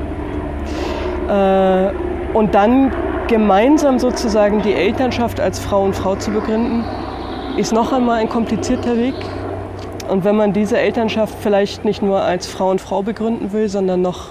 [1.28, 1.90] Äh,
[2.33, 2.90] und dann
[3.28, 6.83] gemeinsam sozusagen die Elternschaft als Frau und Frau zu begründen,
[7.59, 9.14] ist noch einmal ein komplizierter Weg.
[10.09, 14.00] Und wenn man diese Elternschaft vielleicht nicht nur als Frau und Frau begründen will, sondern
[14.00, 14.28] noch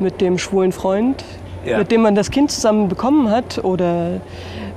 [0.00, 1.24] mit dem schwulen Freund,
[1.64, 1.78] ja.
[1.78, 4.20] mit dem man das Kind zusammen bekommen hat oder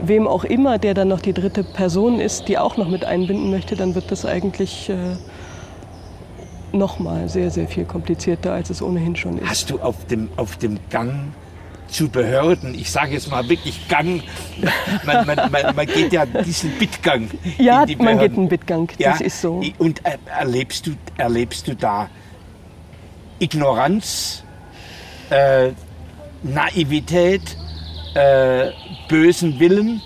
[0.07, 3.51] wem auch immer, der dann noch die dritte Person ist, die auch noch mit einbinden
[3.51, 4.95] möchte, dann wird das eigentlich äh,
[6.71, 9.49] noch mal sehr, sehr viel komplizierter, als es ohnehin schon ist.
[9.49, 11.33] Hast du auf dem, auf dem Gang
[11.87, 14.23] zu Behörden, ich sage jetzt mal wirklich Gang,
[15.05, 17.29] man, man, man, man geht ja diesen Bittgang.
[17.57, 19.61] Ja, die man geht einen Bittgang, das ja, ist so.
[19.77, 22.09] Und erlebst du, erlebst du da
[23.39, 24.43] Ignoranz,
[25.29, 25.69] äh,
[26.41, 27.57] Naivität,
[28.13, 28.71] äh,
[29.08, 30.02] bösen Willen?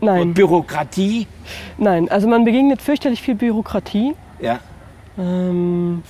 [0.00, 0.34] Nein.
[0.34, 1.26] Bürokratie?
[1.78, 4.14] Nein, also man begegnet fürchterlich viel Bürokratie.
[4.40, 4.58] Ja.
[5.16, 6.02] Ähm,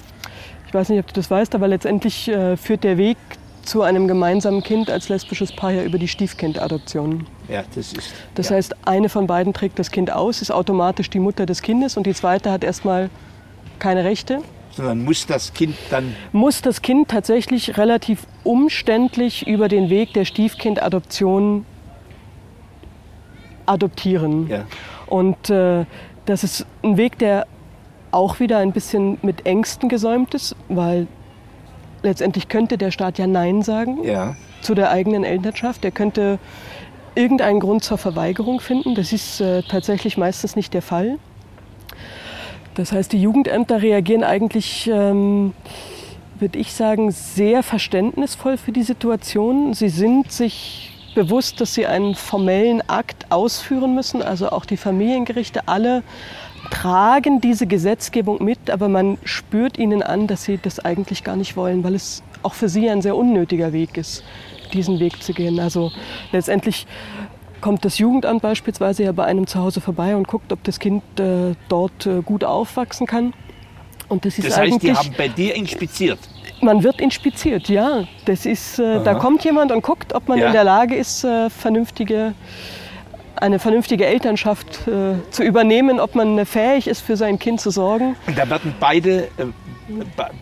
[0.66, 3.18] ich weiß nicht, ob du das weißt, aber letztendlich äh, führt der Weg
[3.62, 7.26] zu einem gemeinsamen Kind als lesbisches Paar ja über die Stiefkindadoption.
[7.48, 8.14] Ja, das ist.
[8.34, 8.56] Das ja.
[8.56, 12.06] heißt, eine von beiden trägt das Kind aus, ist automatisch die Mutter des Kindes und
[12.06, 13.10] die zweite hat erstmal
[13.78, 14.38] keine Rechte.
[14.72, 16.14] Sondern muss das Kind dann.
[16.32, 21.66] Muss das Kind tatsächlich relativ umständlich über den Weg der Stiefkindadoption
[23.66, 24.48] adoptieren.
[24.48, 24.64] Ja.
[25.06, 25.84] Und äh,
[26.24, 27.46] das ist ein Weg, der
[28.10, 31.06] auch wieder ein bisschen mit Ängsten gesäumt ist, weil
[32.02, 34.36] letztendlich könnte der Staat ja Nein sagen ja.
[34.60, 35.84] zu der eigenen Elternschaft.
[35.84, 36.38] Er könnte
[37.14, 38.94] irgendeinen Grund zur Verweigerung finden.
[38.94, 41.18] Das ist äh, tatsächlich meistens nicht der Fall.
[42.74, 45.52] Das heißt, die Jugendämter reagieren eigentlich, ähm,
[46.38, 49.74] würde ich sagen, sehr verständnisvoll für die Situation.
[49.74, 55.68] Sie sind sich bewusst, dass sie einen formellen Akt ausführen müssen, also auch die Familiengerichte
[55.68, 56.02] alle
[56.70, 61.56] tragen diese Gesetzgebung mit, aber man spürt ihnen an, dass sie das eigentlich gar nicht
[61.56, 64.24] wollen, weil es auch für sie ein sehr unnötiger Weg ist,
[64.72, 65.60] diesen Weg zu gehen.
[65.60, 65.92] Also
[66.32, 66.86] letztendlich
[67.62, 71.02] kommt das Jugendamt beispielsweise ja bei einem zu Hause vorbei und guckt, ob das Kind
[71.18, 73.32] äh, dort äh, gut aufwachsen kann.
[74.08, 76.18] Und das ist das heißt, die haben bei dir inspiziert?
[76.60, 78.04] Man wird inspiziert, ja.
[78.26, 80.48] Das ist, äh, da kommt jemand und guckt, ob man ja.
[80.48, 82.34] in der Lage ist, äh, vernünftige
[83.36, 88.14] eine vernünftige Elternschaft äh, zu übernehmen, ob man fähig ist, für sein Kind zu sorgen.
[88.26, 89.46] Und da werden beide, äh,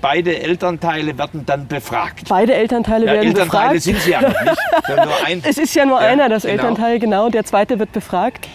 [0.01, 2.29] beide Elternteile werden dann befragt.
[2.29, 3.83] Beide Elternteile ja, werden Elternteile befragt.
[3.83, 4.59] sind sie ja noch nicht.
[5.27, 6.55] Ein, es ist ja nur ja, einer, das genau.
[6.55, 7.29] Elternteil, genau.
[7.29, 8.49] Der zweite wird befragt.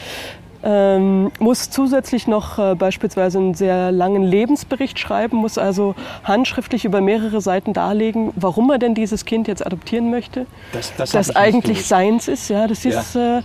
[0.68, 5.94] Ähm, muss zusätzlich noch äh, beispielsweise einen sehr langen Lebensbericht schreiben, muss also
[6.24, 10.48] handschriftlich über mehrere Seiten darlegen, warum er denn dieses Kind jetzt adoptieren möchte.
[10.72, 12.50] Das, das, das eigentlich seins ist.
[12.50, 13.44] Ja, das ist äh,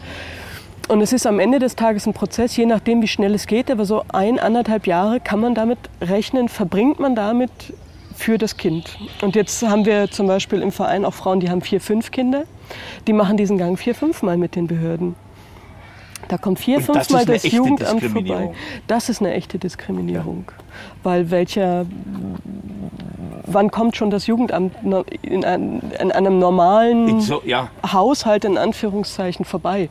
[0.91, 3.71] und es ist am Ende des Tages ein Prozess, je nachdem, wie schnell es geht,
[3.71, 7.51] aber so ein, anderthalb Jahre kann man damit rechnen, verbringt man damit
[8.15, 8.99] für das Kind.
[9.23, 12.43] Und jetzt haben wir zum Beispiel im Verein auch Frauen, die haben vier, fünf Kinder.
[13.07, 15.15] Die machen diesen Gang vier, fünf Mal mit den Behörden.
[16.29, 18.53] Da kommt vier, fünf Mal das Jugendamt vorbei.
[18.87, 20.45] Das ist eine echte Diskriminierung.
[20.49, 20.65] Ja.
[21.03, 21.87] Weil welcher,
[23.47, 24.75] wann kommt schon das Jugendamt
[25.23, 27.71] in, einem normalen so, ja.
[27.91, 29.89] Haushalt in Anführungszeichen vorbei?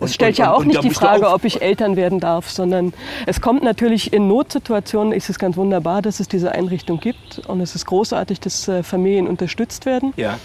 [0.00, 2.92] Es stellt ja auch nicht die Frage, ob ich Eltern werden darf, sondern
[3.26, 7.60] es kommt natürlich in Notsituationen, ist es ganz wunderbar, dass es diese Einrichtung gibt und
[7.60, 10.12] es ist großartig, dass äh, Familien unterstützt werden.
[10.16, 10.38] Ja.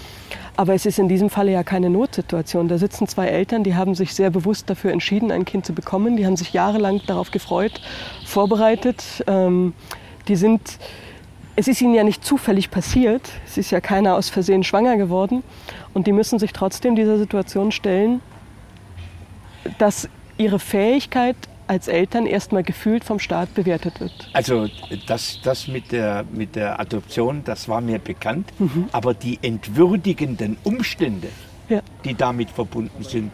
[0.58, 2.68] Aber es ist in diesem Falle ja keine Notsituation.
[2.68, 6.16] Da sitzen zwei Eltern, die haben sich sehr bewusst dafür entschieden, ein Kind zu bekommen.
[6.16, 7.82] Die haben sich jahrelang darauf gefreut,
[8.26, 9.04] vorbereitet.
[9.28, 9.74] Ähm,
[10.30, 10.62] die sind,
[11.58, 13.22] es ist ihnen ja nicht zufällig passiert.
[13.46, 15.44] Es ist ja keiner aus Versehen schwanger geworden.
[15.94, 18.22] Und die müssen sich trotzdem dieser Situation stellen,
[19.78, 21.36] dass ihre Fähigkeit
[21.68, 24.30] als Eltern erstmal gefühlt vom Staat bewertet wird.
[24.34, 24.68] Also
[25.08, 28.90] das, das mit, der, mit der Adoption, das war mir bekannt, mhm.
[28.92, 31.30] aber die entwürdigenden Umstände,
[31.70, 31.82] ja.
[32.04, 33.32] die damit verbunden sind,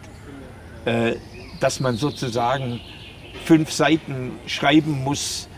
[0.84, 1.16] äh,
[1.60, 2.80] dass man sozusagen
[3.44, 5.48] fünf Seiten schreiben muss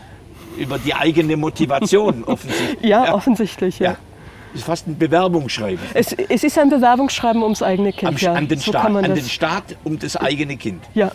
[0.57, 2.89] über die eigene Motivation, offensichtlich.
[2.89, 3.91] ja, ja, offensichtlich, ja.
[3.91, 3.97] ja.
[4.55, 5.79] Das ist fast ein Bewerbungsschreiben.
[5.93, 8.09] Es, es, ist ein Bewerbungsschreiben ums eigene Kind.
[8.09, 8.31] Am, ja.
[8.31, 10.81] An, den, so Staat, an den Staat um das eigene Kind.
[10.93, 11.11] Ja.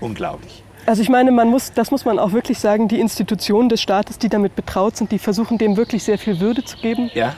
[0.00, 0.64] Unglaublich.
[0.84, 4.18] Also ich meine, man muss, das muss man auch wirklich sagen, die Institutionen des Staates,
[4.18, 7.12] die damit betraut sind, die versuchen dem wirklich sehr viel Würde zu geben.
[7.14, 7.36] Ja.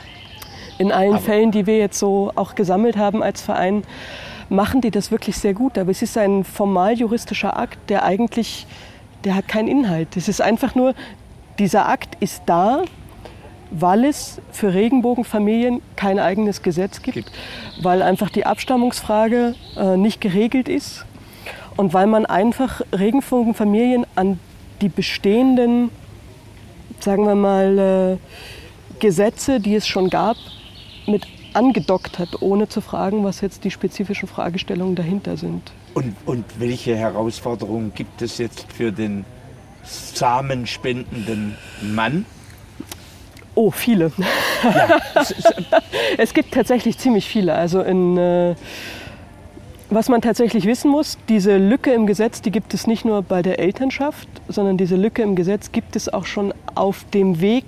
[0.78, 3.82] In allen Aber Fällen, die wir jetzt so auch gesammelt haben als Verein,
[4.48, 5.76] machen die das wirklich sehr gut.
[5.76, 8.66] Aber es ist ein formal juristischer Akt, der eigentlich,
[9.24, 10.16] der hat keinen Inhalt.
[10.16, 10.94] Es ist einfach nur,
[11.58, 12.84] dieser Akt ist da,
[13.70, 17.32] weil es für Regenbogenfamilien kein eigenes Gesetz gibt, gibt.
[17.82, 21.04] weil einfach die Abstammungsfrage äh, nicht geregelt ist
[21.76, 24.38] und weil man einfach Regenbogenfamilien an
[24.80, 25.90] die bestehenden,
[26.98, 30.36] sagen wir mal, äh, Gesetze, die es schon gab,
[31.06, 35.72] mit angedockt hat, ohne zu fragen, was jetzt die spezifischen Fragestellungen dahinter sind.
[35.94, 39.24] Und, und welche Herausforderungen gibt es jetzt für den
[39.82, 42.24] samenspendenden Mann?
[43.60, 44.10] Oh, viele.
[44.62, 44.98] Ja.
[46.16, 47.54] es gibt tatsächlich ziemlich viele.
[47.54, 48.54] Also in äh,
[49.90, 53.42] was man tatsächlich wissen muss, diese Lücke im Gesetz, die gibt es nicht nur bei
[53.42, 57.66] der Elternschaft, sondern diese Lücke im Gesetz gibt es auch schon auf dem Weg,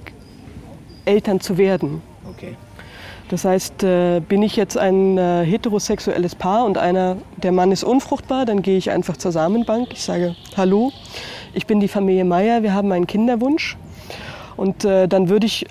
[1.04, 2.00] Eltern zu werden.
[2.30, 2.56] Okay.
[3.28, 7.84] Das heißt, äh, bin ich jetzt ein äh, heterosexuelles Paar und einer, der Mann ist
[7.84, 9.88] unfruchtbar, dann gehe ich einfach zur Samenbank.
[9.92, 10.90] Ich sage, hallo,
[11.52, 13.76] ich bin die Familie Meier, wir haben einen Kinderwunsch.
[14.56, 15.66] Und äh, dann würde ich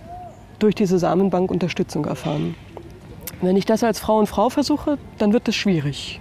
[0.62, 2.56] durch diese Samenbank Unterstützung erfahren.
[3.42, 6.20] Wenn ich das als Frau und Frau versuche, dann wird es schwierig.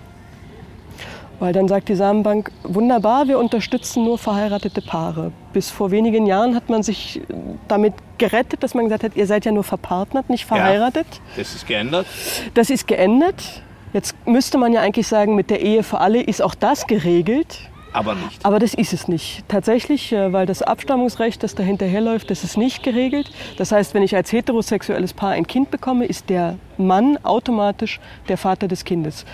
[1.38, 5.32] Weil dann sagt die Samenbank, wunderbar, wir unterstützen nur verheiratete Paare.
[5.54, 7.22] Bis vor wenigen Jahren hat man sich
[7.66, 11.06] damit gerettet, dass man gesagt hat, ihr seid ja nur verpartnert, nicht verheiratet.
[11.10, 12.06] Ja, das ist geändert.
[12.52, 13.62] Das ist geändert.
[13.92, 17.69] Jetzt müsste man ja eigentlich sagen, mit der Ehe für alle ist auch das geregelt.
[17.92, 18.44] Aber nicht.
[18.44, 19.44] Aber das ist es nicht.
[19.48, 23.30] Tatsächlich, äh, weil das Abstammungsrecht, das dahinterherläuft, das ist nicht geregelt.
[23.56, 28.38] Das heißt, wenn ich als heterosexuelles Paar ein Kind bekomme, ist der Mann automatisch der
[28.38, 29.24] Vater des Kindes.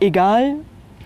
[0.00, 0.56] Egal,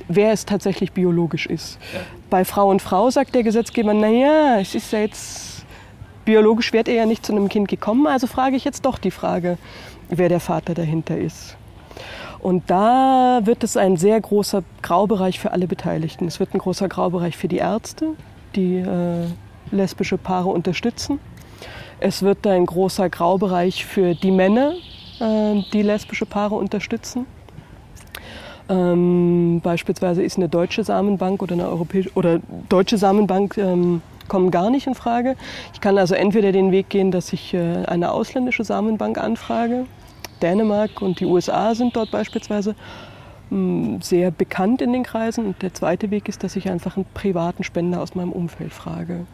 [0.08, 1.78] wer es tatsächlich biologisch ist.
[1.92, 2.00] Ja.
[2.30, 5.64] Bei Frau und Frau sagt der Gesetzgeber, naja, es ist ja jetzt,
[6.24, 9.10] biologisch wird er ja nicht zu einem Kind gekommen, also frage ich jetzt doch die
[9.10, 9.58] Frage,
[10.08, 11.56] wer der Vater dahinter ist.
[12.40, 16.26] Und da wird es ein sehr großer Graubereich für alle Beteiligten.
[16.26, 18.14] Es wird ein großer Graubereich für die Ärzte,
[18.54, 19.26] die äh,
[19.70, 21.18] lesbische Paare unterstützen.
[21.98, 24.74] Es wird ein großer Graubereich für die Männer,
[25.20, 27.26] äh, die lesbische Paare unterstützen.
[28.68, 34.70] Ähm, beispielsweise ist eine deutsche Samenbank oder eine europäische oder deutsche Samenbank ähm, kommen gar
[34.70, 35.36] nicht in Frage.
[35.72, 39.86] Ich kann also entweder den Weg gehen, dass ich äh, eine ausländische Samenbank anfrage.
[40.42, 42.74] Dänemark und die USA sind dort beispielsweise
[43.50, 45.46] mh, mm, sehr bekannt in den Kreisen.
[45.46, 49.26] Und der zweite Weg ist, dass ich einfach einen privaten Spender aus meinem Umfeld frage.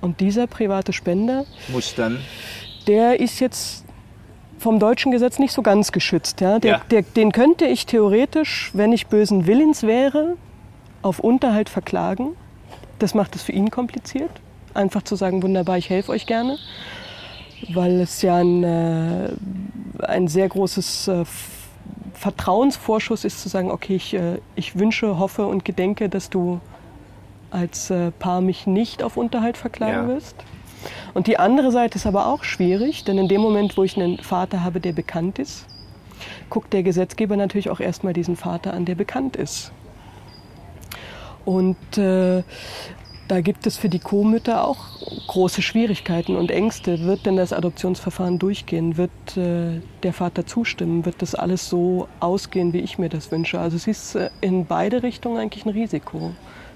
[0.00, 2.18] Und dieser private Spender muss dann
[2.88, 3.84] der ist jetzt
[4.58, 6.40] vom deutschen Gesetz nicht so ganz geschützt.
[6.40, 6.58] Ja?
[6.58, 6.82] Der, ja.
[6.90, 10.36] Der, den könnte ich theoretisch, wenn ich bösen Willens wäre,
[11.02, 12.30] auf Unterhalt verklagen.
[12.98, 14.30] Das macht es für ihn kompliziert.
[14.74, 16.58] Einfach zu sagen, wunderbar, ich helfe euch gerne.
[17.72, 19.30] Weil es ja ein, äh,
[20.00, 21.24] ein sehr großes äh,
[22.14, 26.60] Vertrauensvorschuss ist, zu sagen, okay, ich, äh, ich wünsche, hoffe und gedenke, dass du
[27.50, 30.14] als äh, Paar mich nicht auf Unterhalt verklagen ja.
[30.14, 30.36] wirst.
[31.14, 34.18] Und die andere Seite ist aber auch schwierig, denn in dem Moment, wo ich einen
[34.18, 35.66] Vater habe, der bekannt ist,
[36.50, 39.72] guckt der Gesetzgeber natürlich auch erstmal diesen Vater an, der bekannt ist.
[41.44, 42.42] Und äh,
[43.28, 44.78] da gibt es für die Co-Mütter auch
[45.26, 47.00] große Schwierigkeiten und Ängste.
[47.00, 48.96] Wird denn das Adoptionsverfahren durchgehen?
[48.96, 51.04] Wird äh, der Vater zustimmen?
[51.04, 53.60] Wird das alles so ausgehen, wie ich mir das wünsche?
[53.60, 56.32] Also es ist äh, in beide Richtungen eigentlich ein Risiko,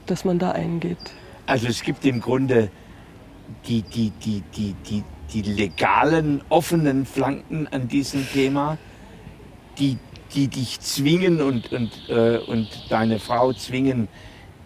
[0.07, 0.99] dass man da eingeht.
[1.47, 2.71] Also es gibt im Grunde
[3.67, 8.77] die, die, die, die, die, die legalen, offenen Flanken an diesem Thema,
[9.79, 9.97] die,
[10.35, 14.09] die dich zwingen und, und, äh, und deine Frau zwingen,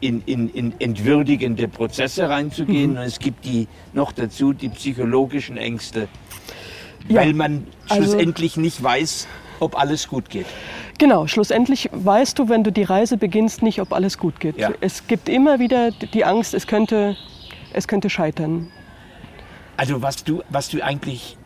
[0.00, 2.92] in, in, in entwürdigende Prozesse reinzugehen.
[2.92, 2.96] Mhm.
[2.98, 6.08] Und es gibt die noch dazu die psychologischen Ängste,
[7.08, 7.20] ja.
[7.20, 9.26] weil man also schlussendlich nicht weiß,
[9.60, 10.46] ob alles gut geht.
[10.98, 14.56] Genau, schlussendlich weißt du, wenn du die Reise beginnst, nicht, ob alles gut geht.
[14.56, 14.70] Ja.
[14.80, 17.16] Es gibt immer wieder die Angst, es könnte,
[17.72, 18.70] es könnte scheitern.
[19.76, 21.36] Also was du, was du eigentlich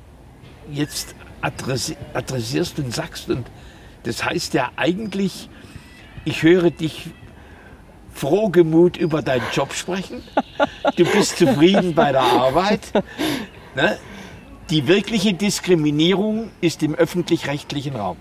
[0.70, 3.46] jetzt adressi adressierst und sagst, und
[4.04, 5.48] das heißt ja eigentlich,
[6.24, 7.10] ich höre dich
[8.20, 10.22] frohgemut über deinen Job sprechen.
[10.96, 12.80] Du bist zufrieden bei der Arbeit.
[13.74, 13.96] Ne?
[14.68, 18.16] Die wirkliche Diskriminierung ist im öffentlich-rechtlichen Raum.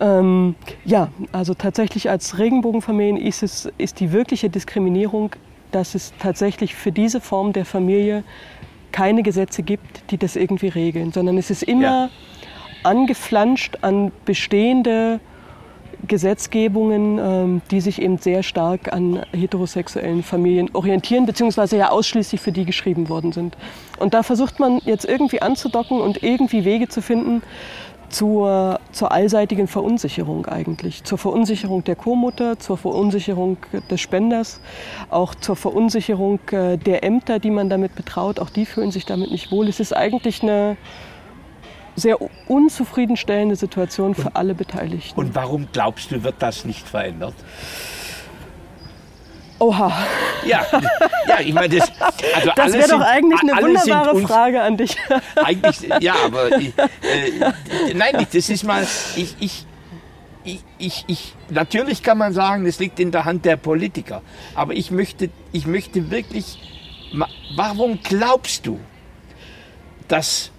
[0.00, 5.30] Ähm, ja, also tatsächlich als Regenbogenfamilien ist, es, ist die wirkliche Diskriminierung,
[5.70, 8.24] dass es tatsächlich für diese Form der Familie
[8.90, 12.10] keine Gesetze gibt, die das irgendwie regeln, sondern es ist immer Ja.
[12.82, 15.20] angeflanscht an bestehende
[16.06, 22.52] Gesetzgebungen, ähm, die sich eben sehr stark an heterosexuellen Familien orientieren, beziehungsweise ja ausschließlich für
[22.52, 23.56] die geschrieben worden sind.
[23.98, 27.42] Und da versucht man jetzt irgendwie anzudocken und irgendwie Wege zu finden
[28.08, 31.04] zur, zur allseitigen Verunsicherung eigentlich.
[31.04, 33.58] Zur Verunsicherung der Co-Mutter, zur Verunsicherung
[33.90, 34.60] des Spenders,
[35.10, 38.40] auch zur Verunsicherung äh, der Ämter, die man damit betraut.
[38.40, 39.68] Auch die fühlen sich damit nicht wohl.
[39.68, 40.76] Es ist eigentlich eine
[41.98, 45.18] sehr unzufriedenstellende Situation für alle Beteiligten.
[45.18, 47.34] Und warum glaubst du, wird das nicht verändert?
[49.60, 49.92] Oha,
[50.46, 50.64] Ja,
[51.26, 51.90] ja ich meine, das,
[52.34, 54.96] also das wäre doch eigentlich eine wunderbare uns- Frage an dich.
[55.34, 59.66] Eigentlich, ja, aber ich, äh, nein, das ist mal, ich, ich,
[60.44, 64.22] ich, ich, ich, natürlich kann man sagen, es liegt in der Hand der Politiker,
[64.54, 66.58] aber ich möchte, ich möchte wirklich,
[67.56, 68.78] warum glaubst du,
[70.06, 70.52] dass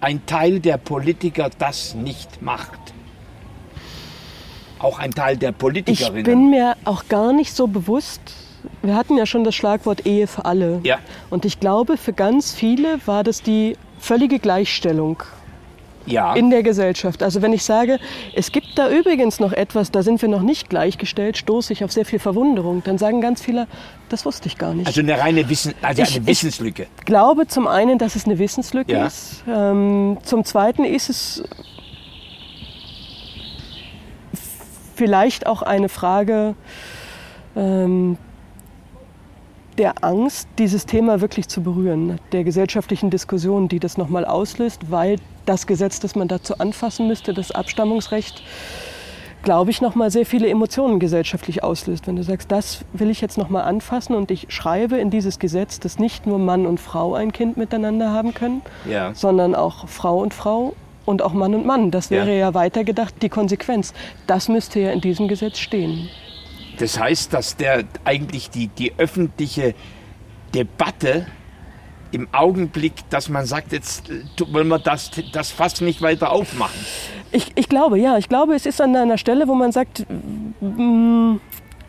[0.00, 2.78] ein Teil der Politiker das nicht macht?
[4.78, 6.24] Auch ein Teil der Ich Politikerinnen.
[6.24, 8.20] bin mir auch gar nicht so bewusst.
[8.82, 10.80] Wir hatten ja schon das Schlagwort Ehe für alle.
[10.84, 10.98] Ja.
[11.30, 15.22] Und ich glaube, für ganz viele war das die völlige Gleichstellung
[16.12, 17.22] ja, in der Gesellschaft.
[17.22, 17.98] Also wenn ich sage,
[18.34, 21.92] es gibt da übrigens noch etwas, da sind wir noch nicht gleichgestellt, stoße ich auf
[21.92, 22.82] sehr viel Verwunderung.
[22.84, 23.66] Dann sagen ganz viele,
[24.08, 24.86] das wusste ich gar nicht.
[24.86, 26.86] also eine reine Wissen, also Ich- eine Wissenslücke.
[26.98, 29.06] Ich glaube zum einen, dass es eine Wissenslücke Ja.
[29.06, 29.44] ist.
[29.48, 31.42] Ähm, zum zweiten ist es
[34.94, 36.54] vielleicht auch eine Frage
[37.56, 38.18] ähm,
[39.78, 45.16] der Angst, dieses Thema wirklich zu berühren, der gesellschaftlichen Diskussion, die das nochmal auslöst, weil
[45.46, 48.42] das Gesetz, das man dazu anfassen müsste, das Abstammungsrecht,
[49.44, 52.06] glaube ich, nochmal sehr viele Emotionen gesellschaftlich auslöst.
[52.08, 55.78] Wenn du sagst, das will ich jetzt nochmal anfassen und ich schreibe in dieses Gesetz,
[55.78, 59.14] dass nicht nur Mann und Frau ein Kind miteinander haben können, Ja.
[59.14, 60.74] sondern auch Frau und Frau
[61.06, 61.92] und auch Mann und Mann.
[61.92, 62.48] Das wäre Ja.
[62.48, 63.94] ja, weitergedacht die Konsequenz.
[64.26, 66.08] Das müsste ja in diesem Gesetz stehen.
[66.78, 69.74] Das heißt, dass der eigentlich die, die öffentliche
[70.54, 71.26] Debatte
[72.10, 74.10] im Augenblick, dass man sagt, jetzt
[74.50, 76.80] wollen wir das, das Fass nicht weiter aufmachen.
[77.32, 78.16] Ich, ich glaube, ja.
[78.16, 80.06] Ich glaube, es ist an einer Stelle, wo man sagt,
[80.60, 81.36] mm,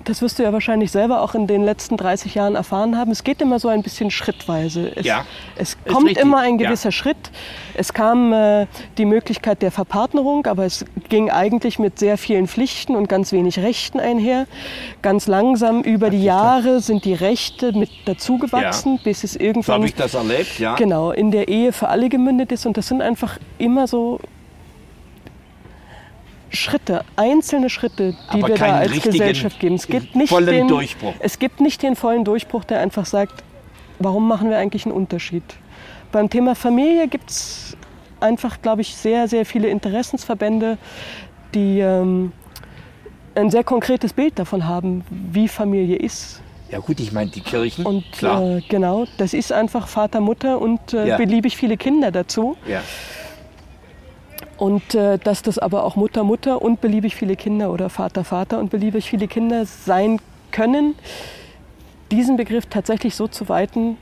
[0.06, 3.12] das wirst du ja wahrscheinlich selber auch in den letzten 30 Jahren erfahren haben.
[3.12, 4.92] Es geht immer so ein bisschen schrittweise.
[4.96, 6.68] Es, Ja, es kommt richtig, immer ein ja.
[6.68, 7.32] gewisser Schritt.
[7.76, 12.96] Es kam äh, die Möglichkeit der Verpartnerung, aber es ging eigentlich mit sehr vielen Pflichten
[12.96, 14.48] und ganz wenig Rechten einher.
[15.02, 19.86] Ganz langsam über die Jahre sind die Rechte mit dazugewachsen, bis es So irgendwann habe
[19.86, 20.76] ich das erlebt, ja.
[20.76, 22.66] genau in der Ehe für alle gemündet ist.
[22.66, 24.20] Und das sind einfach immer so
[26.52, 29.76] Schritte, einzelne Schritte, die Aber wir da als Gesellschaft geben.
[29.76, 31.14] Es gibt nicht den, Durchbruch.
[31.20, 33.44] Es gibt nicht den vollen Durchbruch, der einfach sagt,
[34.00, 35.44] warum machen wir eigentlich einen Unterschied?
[36.12, 37.78] Beim Thema Familie gibt es
[38.20, 40.78] einfach, glaube ich, sehr, sehr viele Interessensverbände,
[41.54, 42.32] die ähm,
[43.36, 46.42] ein sehr konkretes Bild davon haben, wie Familie ist.
[46.72, 48.58] Ja gut, ich meine die Kirchen, Und klar.
[48.58, 51.18] äh, genau, das ist einfach Vater, Mutter und äh, Ja.
[51.18, 52.58] beliebig viele Kinder dazu.
[52.68, 52.82] ja.
[54.60, 58.60] Und äh, dass das aber auch Mutter, Mutter und beliebig viele Kinder oder Vater, Vater
[58.60, 60.20] und beliebig viele Kinder sein
[60.52, 60.96] können,
[62.12, 63.98] diesen Begriff tatsächlich so zu weiten,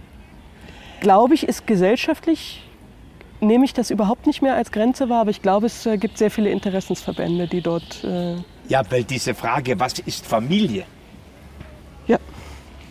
[1.00, 2.64] glaube ich, ist gesellschaftlich,
[3.40, 6.18] nehme ich das überhaupt nicht mehr als Grenze wahr, aber ich glaube, es äh, gibt
[6.18, 10.86] sehr viele Interessensverbände, die dort, äh, ja, weil diese Frage, was ist Familie,
[12.08, 12.18] ja,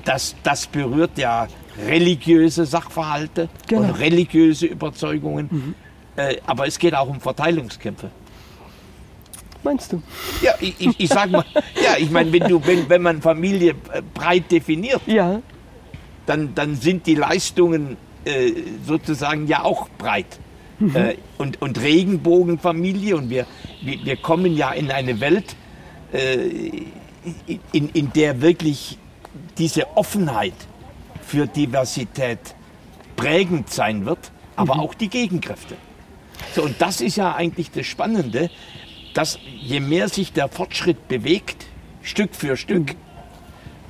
[0.04, 1.48] das, das berührt ja
[1.84, 3.88] religiöse Sachverhalte Genau.
[3.88, 5.74] und religiöse Überzeugungen.
[6.16, 8.10] Äh, aber es geht auch um Verteilungskämpfe.
[9.62, 10.02] meinst du?
[10.42, 11.44] Ja, ich, ich, ich sag mal,
[11.82, 15.40] ja, ich meine, wenn, du, wenn, wenn man Familie äh, breit definiert, Ja,
[16.26, 18.52] dann, dann sind die Leistungen äh,
[18.84, 20.38] sozusagen ja auch breit.
[20.78, 23.46] Äh, und, und Regenbogenfamilie und wir,
[23.80, 25.56] wir, wir kommen ja in eine Welt,
[26.12, 26.36] äh,
[27.72, 28.98] in, in der wirklich
[29.56, 30.52] diese Offenheit
[31.22, 32.54] für Diversität
[33.16, 35.76] prägend sein wird, aber auch die Gegenkräfte.
[36.54, 38.50] So, und das ist ja eigentlich das Spannende.
[39.16, 41.64] dass je mehr sich der Fortschritt bewegt,
[42.02, 42.96] Stück für Stück, mhm.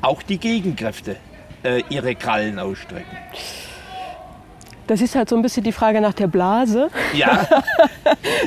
[0.01, 1.17] auch die Gegenkräfte
[1.65, 3.17] äh, ihre Krallen ausstrecken.
[4.87, 6.91] Das ist halt so ein bisschen die Frage nach der Blase.
[7.13, 7.47] Ja.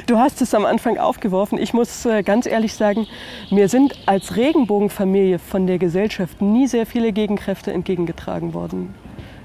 [0.06, 1.60] Du hast es am Anfang aufgeworfen.
[1.60, 3.06] Ich muss äh, ganz ehrlich sagen,
[3.52, 8.96] mir sind als Regenbogenfamilie von der Gesellschaft nie sehr viele Gegenkräfte entgegengetragen worden.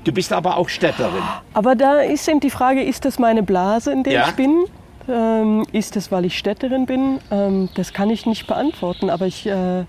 [0.05, 1.23] Du bist aber auch Städterin.
[1.55, 4.29] Aber da ist eben die Frage, ist das meine Blase, in der ja.
[4.29, 4.67] ich bin?
[5.09, 7.21] Ähm, ist das, weil ich Städterin bin?
[7.31, 9.85] Ähm, das kann ich nicht beantworten, aber ich, äh,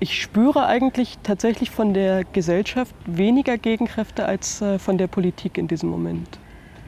[0.00, 5.68] ich spüre eigentlich tatsächlich von der Gesellschaft weniger Gegenkräfte als äh, von der Politik in
[5.68, 6.38] diesem Moment.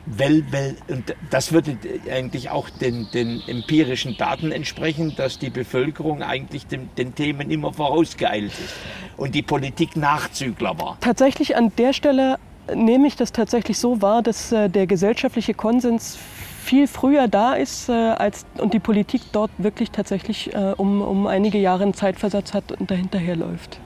[0.08, 1.76] Weil, weil, und das würde
[2.08, 7.72] eigentlich auch den, den, empirischen Daten entsprechen, dass die Bevölkerung eigentlich den, den Themen immer
[7.72, 8.74] vorausgeeilt ist
[9.16, 10.96] und die Politik Nachzügler war.
[11.00, 12.38] Tatsächlich an der Stelle
[12.74, 16.18] nehme ich das tatsächlich so wahr, dass äh, der gesellschaftliche Konsens
[16.62, 21.26] viel früher da ist äh, als, und die Politik dort wirklich tatsächlich äh, um, um
[21.26, 23.78] einige Jahre einen Zeitversatz hat und dahinterher läuft.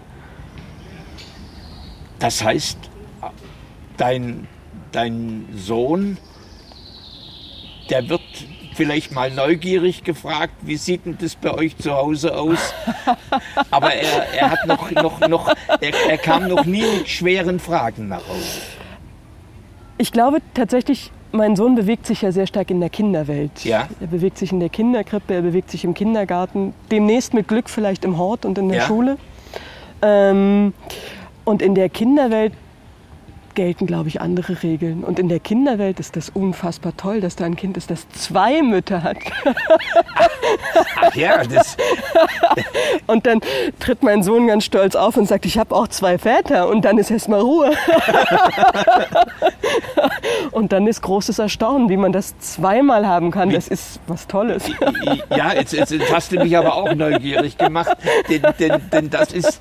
[2.18, 2.78] Das heißt,
[3.96, 4.46] dein,
[4.92, 6.18] dein Sohn,
[7.90, 8.20] der wird
[8.80, 12.72] vielleicht mal neugierig gefragt, wie sieht denn das bei euch zu Hause aus?
[13.70, 15.48] Aber er, er hat noch, noch, noch
[15.82, 18.62] er, er kam noch nie mit schweren Fragen nach Hause.
[19.98, 23.66] Ich glaube tatsächlich, mein Sohn bewegt sich ja sehr stark in der Kinderwelt.
[23.66, 23.86] Ja.
[24.00, 28.06] Er bewegt sich in der Kinderkrippe, er bewegt sich im Kindergarten, demnächst mit Glück vielleicht
[28.06, 28.86] im Hort und in der ja.
[28.86, 29.18] Schule.
[30.00, 30.72] Ähm,
[31.44, 32.54] und in der Kinderwelt
[33.54, 35.04] gelten, glaube ich, andere Regeln.
[35.04, 38.62] Und in der Kinderwelt ist das unfassbar toll, dass da ein Kind ist, das zwei
[38.62, 39.18] Mütter hat.
[41.00, 41.76] Ach ja, das.
[43.06, 43.40] Und dann
[43.78, 46.68] tritt mein Sohn ganz stolz auf und sagt, ich habe auch zwei Väter.
[46.68, 47.70] Und dann ist erstmal Ruhe.
[50.50, 53.50] Und dann ist großes Erstaunen, wie man das zweimal haben kann.
[53.50, 54.64] Das ist was Tolles.
[55.34, 57.96] Ja, jetzt, jetzt hast du mich aber auch neugierig gemacht.
[58.28, 59.60] Denn, denn, denn das ist,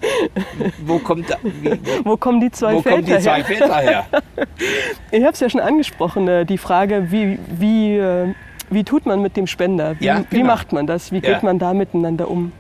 [0.86, 4.06] wo kommt, wie, wo kommen die zwei wo Väter kommen die zwei Väter her?
[4.12, 4.22] her?
[5.12, 8.34] Ich habe es ja schon angesprochen, äh, die Frage, wie, wie, äh,
[8.70, 10.00] wie tut man mit dem Spender?
[10.00, 10.28] Wie, ja, genau.
[10.32, 11.12] wie macht man das?
[11.12, 11.40] Wie geht ja.
[11.42, 12.52] man da miteinander um?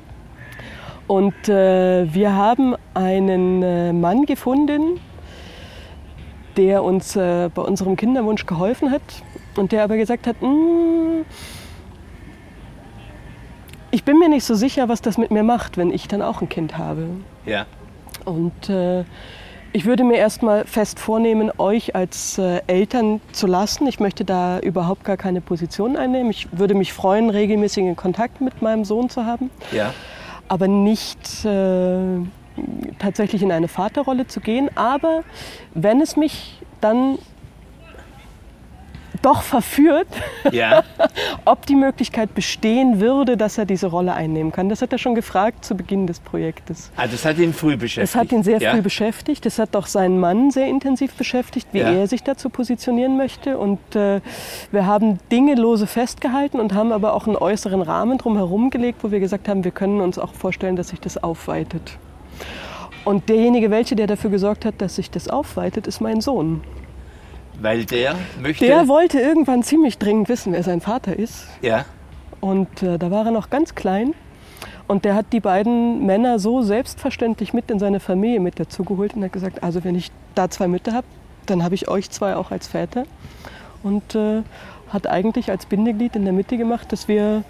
[1.08, 5.00] Und äh, wir haben einen äh, Mann gefunden,
[6.56, 9.02] der uns äh, bei unserem Kinderwunsch geholfen hat
[9.56, 11.26] und der aber gesagt hat, hm,
[13.92, 16.42] ich bin mir nicht so sicher, was das mit mir macht, wenn ich dann auch
[16.42, 17.08] ein Kind habe.
[17.46, 17.66] Ja.
[18.26, 19.04] Und äh,
[19.72, 23.88] ich würde mir erstmal fest vornehmen, euch als äh, Eltern zu lassen.
[23.88, 26.32] Ich möchte da überhaupt gar keine Position einnehmen.
[26.32, 29.52] Ich würde mich freuen, regelmäßigen Kontakt mit meinem Sohn zu haben.
[29.72, 29.94] Ja.
[30.48, 32.00] Aber nicht äh,
[32.98, 34.70] tatsächlich in eine Vaterrolle zu gehen.
[34.76, 35.24] Aber
[35.74, 37.20] wenn es mich dann
[39.22, 40.08] doch verführt,
[40.52, 40.84] ja.
[41.46, 44.70] ob die Möglichkeit bestehen würde, dass er diese Rolle einnehmen kann.
[44.70, 46.92] Das hat er schon gefragt zu Beginn des Projektes.
[46.96, 48.16] Also das hat ihn früh beschäftigt.
[48.16, 48.72] Das hat ihn sehr ja.
[48.72, 49.46] früh beschäftigt.
[49.46, 51.92] Das hat auch seinen Mann sehr intensiv beschäftigt, wie ja.
[51.92, 53.58] er sich dazu positionieren möchte.
[53.58, 54.22] Und äh,
[54.72, 59.12] wir haben Dinge lose festgehalten und haben aber auch einen äußeren Rahmen drumherum gelegt, wo
[59.12, 61.98] wir gesagt haben, wir können uns auch vorstellen, dass sich das aufweitet.
[63.06, 66.62] Und derjenige, welche, der dafür gesorgt hat, dass sich das aufweitet, ist mein Sohn.
[67.62, 68.66] Weil der möchte.
[68.66, 71.48] Der wollte irgendwann ziemlich dringend wissen, wer sein Vater ist.
[71.62, 71.86] Ja.
[72.40, 74.14] Und äh, da war er noch ganz klein.
[74.88, 79.24] Und der hat die beiden Männer so selbstverständlich mit in seine Familie mit dazugeholt und
[79.24, 81.06] hat gesagt, also wenn ich da zwei Mütter habe,
[81.46, 83.06] dann habe ich euch zwei auch als Väter.
[83.84, 84.42] Und äh,
[84.90, 87.44] hat eigentlich als Bindeglied in der Mitte gemacht, dass wir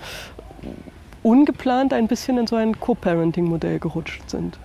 [1.23, 4.57] ungeplant ein bisschen in so ein Co-Parenting-Modell gerutscht sind.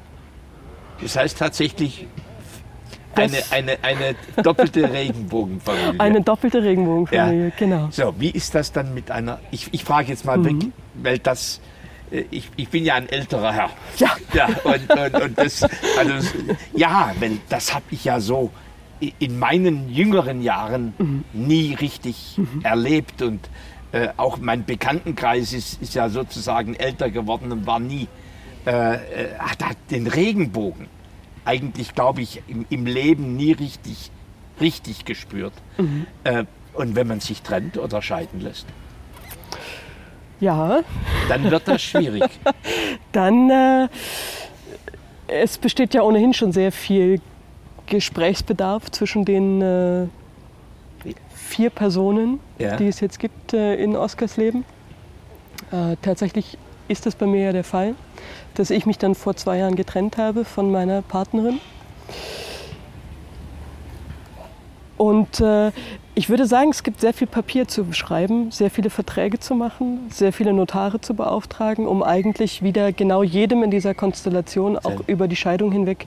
[1.01, 2.07] Das heißt tatsächlich,
[3.17, 6.01] eine, eine, eine doppelte Regenbogenfamilie.
[6.01, 7.53] Eine doppelte Regenbogenfamilie, ja.
[7.57, 7.89] genau.
[7.91, 10.45] So, wie ist das dann mit einer, ich, ich frage jetzt mal mhm.
[10.45, 11.61] weg, weil das,
[12.11, 13.71] äh, ich, ich bin ja ein älterer Herr.
[13.99, 14.17] Ja.
[14.33, 15.63] ja und, und, und das,
[15.99, 16.29] also,
[16.75, 18.51] ja, weil das habe ich ja so
[19.19, 21.25] in meinen jüngeren Jahren mhm.
[21.33, 22.61] nie richtig mhm.
[22.63, 23.41] erlebt und
[23.93, 28.09] äh, auch mein Bekanntenkreis ist, ist ja sozusagen älter geworden und war nie,
[28.67, 28.99] äh, äh
[29.39, 30.89] hat den Regenbogen
[31.45, 34.11] eigentlich, glaube ich, im, im, Leben nie richtig,
[34.61, 35.53] richtig gespürt.
[35.79, 36.07] Mhm.
[36.25, 38.67] Äh, und wenn man sich trennt oder scheiden lässt?
[40.41, 40.81] Ja.
[41.29, 42.25] Dann wird das schwierig.
[43.13, 43.89] Dann, äh,
[45.29, 47.21] es besteht ja ohnehin schon sehr viel
[47.87, 50.07] Gesprächsbedarf zwischen den äh,
[51.35, 52.77] vier Personen, ja.
[52.77, 54.65] die es jetzt gibt äh, in Oskars Leben.
[55.71, 56.59] Äh, tatsächlich
[56.89, 57.95] ist das bei mir ja der Fall
[58.55, 61.61] dass ich mich dann vor zwei Jahren getrennt habe von meiner Partnerin.
[64.97, 65.73] Und äh,
[66.17, 70.07] Ich würde sagen, es gibt sehr viel Papier zu beschreiben, sehr viele Verträge zu machen,
[70.11, 75.27] sehr viele Notare zu beauftragen, um eigentlich wieder genau jedem in dieser Konstellation auch über
[75.27, 76.07] die Scheidung hinweg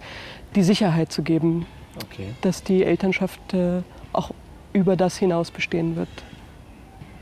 [0.55, 1.65] die Sicherheit zu geben,
[1.97, 2.29] okay.
[2.39, 3.81] dass die Elternschaft äh,
[4.13, 4.31] auch
[4.71, 6.07] über das hinaus bestehen wird.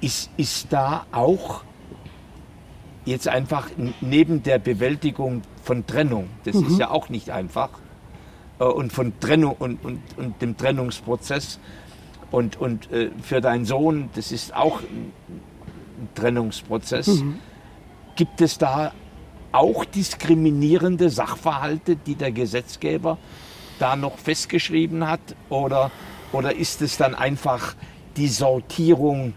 [0.01, 1.64] Ist, ist da auch
[3.06, 3.70] jetzt einfach
[4.01, 6.68] neben der Bewältigung von Trennung, das mhm.
[6.68, 7.70] ist ja auch nicht einfach,
[8.60, 11.60] äh, und von Trennung und, und, und dem Trennungsprozess,
[12.32, 15.14] und, und äh, für deinen Sohn, das ist auch ein,
[16.14, 17.08] Trennungsprozess.
[17.08, 17.39] Mhm.
[18.16, 18.91] Gibt es da
[19.53, 23.18] auch diskriminierende Sachverhalte, die der Gesetzgeber
[23.80, 25.22] da noch festgeschrieben hat?
[25.49, 25.91] Oder,
[26.34, 27.76] oder ist es dann einfach
[28.18, 29.34] die Sortierung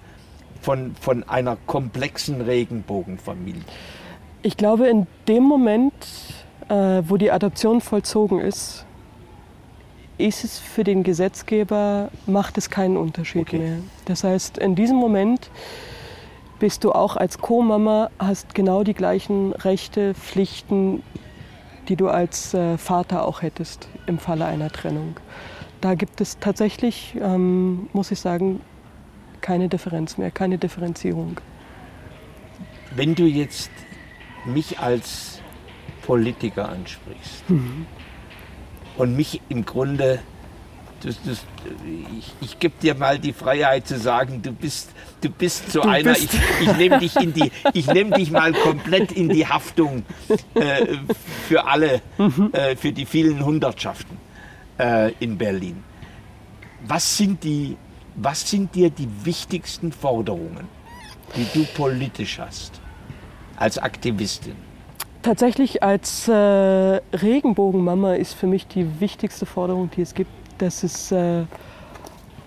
[0.61, 3.63] von, von einer komplexen Regenbogenfamilie?
[4.43, 5.93] Ich glaube, in dem Moment,
[6.69, 8.85] äh, wo die Adoption vollzogen ist,
[10.19, 13.59] ist es für den Gesetzgeber, macht es keinen Unterschied okay.
[13.59, 13.77] mehr.
[14.05, 15.51] Das heißt, in diesem Moment
[16.59, 21.03] bist du auch als Co-Mama, hast genau die gleichen Rechte, Pflichten,
[21.89, 25.17] die du als äh, Vater auch hättest im Falle einer Trennung.
[25.81, 28.61] Da gibt es tatsächlich, ähm, muss ich sagen,
[29.49, 31.41] keine Differenz mehr, keine Differenzierung.
[32.95, 33.71] Wenn du jetzt
[34.45, 35.41] mich als
[36.03, 37.87] Politiker ansprichst, mhm
[38.99, 40.19] und mich im Grunde,
[41.03, 41.45] das, das,
[42.19, 44.91] ich, ich gebe dir mal die Freiheit zu sagen, du bist,
[45.21, 47.15] du bist so du einer, bist ich, ich nehme dich,
[47.87, 50.05] nehm dich mal komplett in die Haftung
[50.55, 50.97] äh,
[51.49, 52.51] für alle, mhm.
[52.53, 54.19] äh, für die vielen Hundertschaften
[54.79, 55.85] äh, in Berlin.
[56.87, 57.77] Was sind, die,
[58.21, 60.67] was sind dir die wichtigsten Forderungen,
[61.37, 62.81] die du politisch hast,
[63.57, 64.57] als Aktivistin?
[65.23, 71.13] Tatsächlich als äh, Regenbogenmama ist für mich die wichtigste Forderung, die es gibt, dass es
[71.13, 71.45] äh,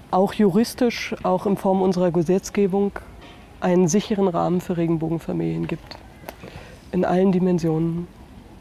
[0.09, 2.91] auch juristisch, auch in Form unserer Gesetzgebung,
[3.59, 5.97] einen sicheren Rahmen für Regenbogenfamilien gibt.
[6.91, 8.07] In allen Dimensionen,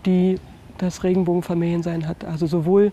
[0.07, 0.39] die
[0.79, 2.25] das Regenbogenfamiliensein hat.
[2.25, 2.93] Also sowohl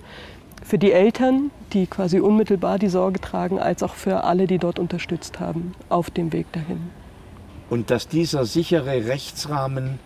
[0.67, 4.79] für die Eltern, die quasi unmittelbar die Sorge tragen, als auch für alle, die dort
[4.79, 6.89] unterstützt haben auf dem Weg dahin.
[7.69, 9.97] Und dass dieser sichere Rechtsrahmen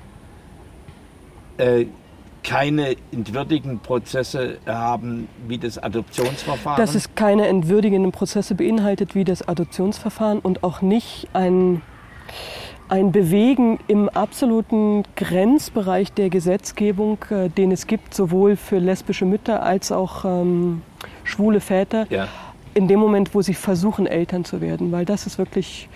[1.58, 1.86] äh,
[2.44, 6.80] keine entwürdigenden Prozesse haben wie das Adoptionsverfahren?
[6.80, 11.82] Dass es keine entwürdigenden Prozesse beinhaltet wie das Adoptionsverfahren und auch nicht ein,
[12.92, 19.64] ein Bewegen im absoluten Grenzbereich der Gesetzgebung, äh, den es gibt, sowohl für lesbische Mütter
[19.64, 20.82] als auch ähm,
[21.24, 22.28] schwule Väter, ja.
[22.74, 24.92] in dem Moment, wo sie versuchen, Eltern zu werden.
[24.92, 25.88] Weil das ist wirklich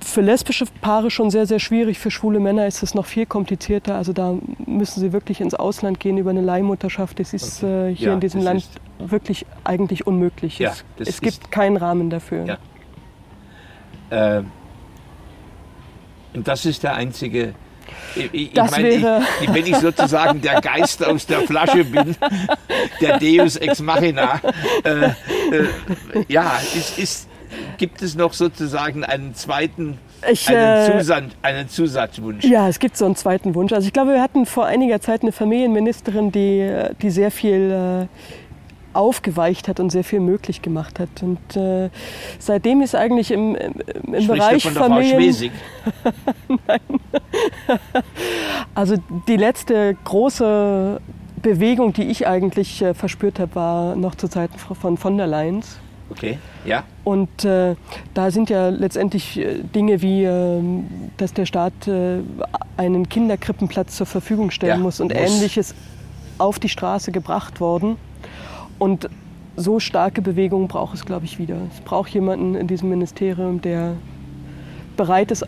[0.00, 2.00] für lesbische Paare schon sehr, sehr schwierig.
[2.00, 3.94] Für schwule Männer ist es noch viel komplizierter.
[3.94, 4.34] Also da
[4.66, 7.20] müssen sie wirklich ins Ausland gehen über eine Leihmutterschaft.
[7.20, 7.90] Das ist okay.
[7.90, 8.68] äh, hier ja, in diesem Land
[8.98, 10.58] wirklich eigentlich unmöglich.
[10.58, 12.58] Ja, es, es gibt keinen Rahmen dafür.
[14.10, 14.38] Ja.
[14.38, 14.42] Äh,
[16.34, 17.54] und das ist der einzige.
[18.14, 22.16] Ich, ich, das mein, wäre ich, wenn ich sozusagen der Geist aus der Flasche bin,
[23.00, 24.40] der Deus ex machina,
[24.84, 25.12] äh, äh,
[26.28, 27.28] ja, ist, ist,
[27.78, 29.98] gibt es noch sozusagen einen zweiten
[30.30, 32.44] ich, einen, äh, Zusatz, einen, Zusatzwunsch?
[32.44, 33.72] Ja, es gibt so einen zweiten Wunsch.
[33.72, 36.70] Also ich glaube, wir hatten vor einiger Zeit eine Familienministerin, die,
[37.00, 38.06] die sehr viel äh,
[38.98, 41.22] aufgeweicht hat und sehr viel möglich gemacht hat.
[41.22, 41.88] Und äh,
[42.38, 45.52] seitdem ist eigentlich im, im, im Bereich von der Familien...
[46.02, 46.10] Frau
[46.66, 46.80] Nein.
[48.74, 48.96] also
[49.28, 51.00] die letzte große
[51.40, 55.62] Bewegung, die ich eigentlich äh, verspürt habe, war noch zu Zeiten von von der Leyen.
[56.10, 56.84] Okay, ja.
[57.04, 57.76] Und äh,
[58.14, 60.60] da sind ja letztendlich äh, Dinge wie, äh,
[61.18, 62.20] dass der Staat äh,
[62.76, 65.20] einen Kinderkrippenplatz zur Verfügung stellen ja, muss und muss.
[65.20, 65.74] ähnliches
[66.38, 67.96] auf die Straße gebracht worden.
[68.78, 69.08] Und
[69.56, 71.56] so starke Bewegungen braucht es, glaube ich, wieder.
[71.74, 73.94] Es braucht jemanden in diesem Ministerium, der
[74.96, 75.44] bereit ist,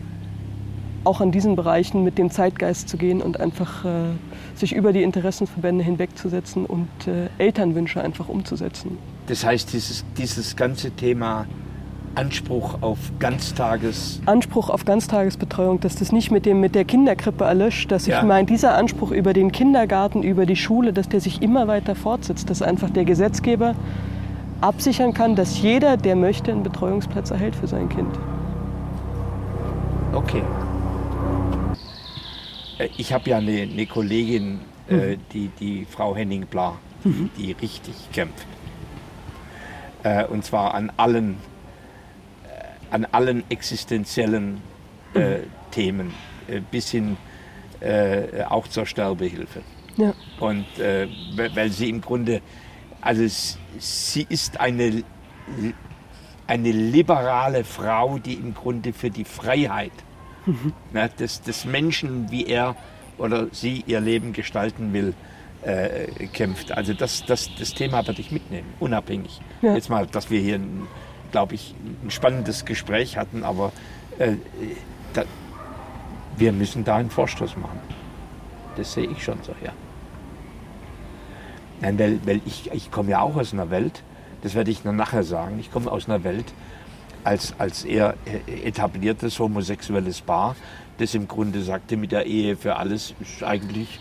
[1.03, 4.09] auch an diesen Bereichen mit dem Zeitgeist zu gehen und einfach äh,
[4.55, 8.97] sich über die Interessenverbände hinwegzusetzen und äh, Elternwünsche einfach umzusetzen.
[9.27, 11.47] Das heißt, dieses, dieses ganze Thema
[12.15, 14.21] Anspruch auf Ganztages...
[14.25, 18.19] Anspruch auf Ganztagesbetreuung, dass das nicht mit, dem, mit der Kinderkrippe erlöscht, dass ja.
[18.19, 21.95] ich meine, dieser Anspruch über den Kindergarten, über die Schule, dass der sich immer weiter
[21.95, 23.75] fortsetzt, dass einfach der Gesetzgeber
[24.61, 28.17] absichern kann, dass jeder, der möchte, einen Betreuungsplatz erhält für sein Kind.
[30.13, 30.43] Okay.
[32.77, 34.59] Äh, ich habe ja eine, eine Kollegin,
[34.89, 35.19] äh, mhm.
[35.33, 37.29] die, die Frau Henning-Bla, die, mhm.
[37.37, 38.45] die richtig kämpft.
[40.03, 41.37] Äh, und zwar an allen,
[42.91, 44.61] an allen existenziellen
[45.13, 45.39] äh.
[45.71, 46.13] Themen,
[46.47, 47.17] äh, bis hin
[47.79, 49.61] äh, auch zur Sterbehilfe.
[49.97, 50.13] Ja.
[50.39, 51.07] Und äh,
[51.55, 52.41] weil sie im Grunde,
[53.01, 53.23] also
[53.79, 55.03] sie ist eine
[56.51, 59.93] eine liberale Frau, die im Grunde für die Freiheit
[60.45, 60.73] mhm.
[60.91, 62.75] ne, des, des Menschen, wie er
[63.17, 65.13] oder sie ihr Leben gestalten will,
[65.61, 66.73] äh, kämpft.
[66.73, 69.39] Also das, das, das Thema werde ich mitnehmen, unabhängig.
[69.61, 69.75] Ja.
[69.75, 70.59] Jetzt mal, dass wir hier,
[71.31, 73.71] glaube ich, ein spannendes Gespräch hatten, aber
[74.19, 74.33] äh,
[75.13, 75.23] da,
[76.37, 77.79] wir müssen da einen Vorstoß machen.
[78.75, 79.73] Das sehe ich schon so, ja.
[81.81, 84.03] Nein, weil, weil ich, ich komme ja auch aus einer Welt,
[84.43, 86.53] das werde ich noch nachher sagen, ich komme aus einer Welt
[87.23, 88.15] als, als eher
[88.47, 90.55] etabliertes homosexuelles Paar,
[90.97, 93.99] das im Grunde sagte, mit der Ehe für alles ist eigentlich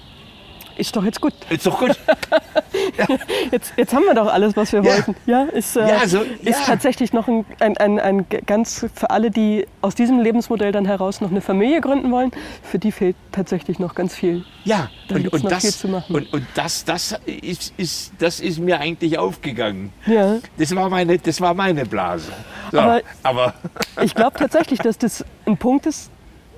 [0.80, 1.34] ist doch jetzt gut.
[1.50, 1.90] Ist doch gut.
[2.98, 3.06] ja.
[3.52, 4.92] jetzt, jetzt haben wir doch alles, was wir ja.
[4.92, 5.14] wollten.
[5.26, 9.30] Ja, ist, äh, ja, also, ist tatsächlich noch ein, ein, ein, ein, ganz für alle,
[9.30, 13.78] die aus diesem Lebensmodell dann heraus noch eine Familie gründen wollen, für die fehlt tatsächlich
[13.78, 14.44] noch ganz viel.
[14.64, 19.18] Ja, da und, und, das, und, und das, das, ist, ist, das ist mir eigentlich
[19.18, 19.92] aufgegangen.
[20.06, 20.38] Ja.
[20.56, 22.32] Das, war meine, das war meine Blase.
[22.72, 23.54] So, aber, aber
[24.02, 26.10] ich glaube tatsächlich, dass das ein Punkt ist,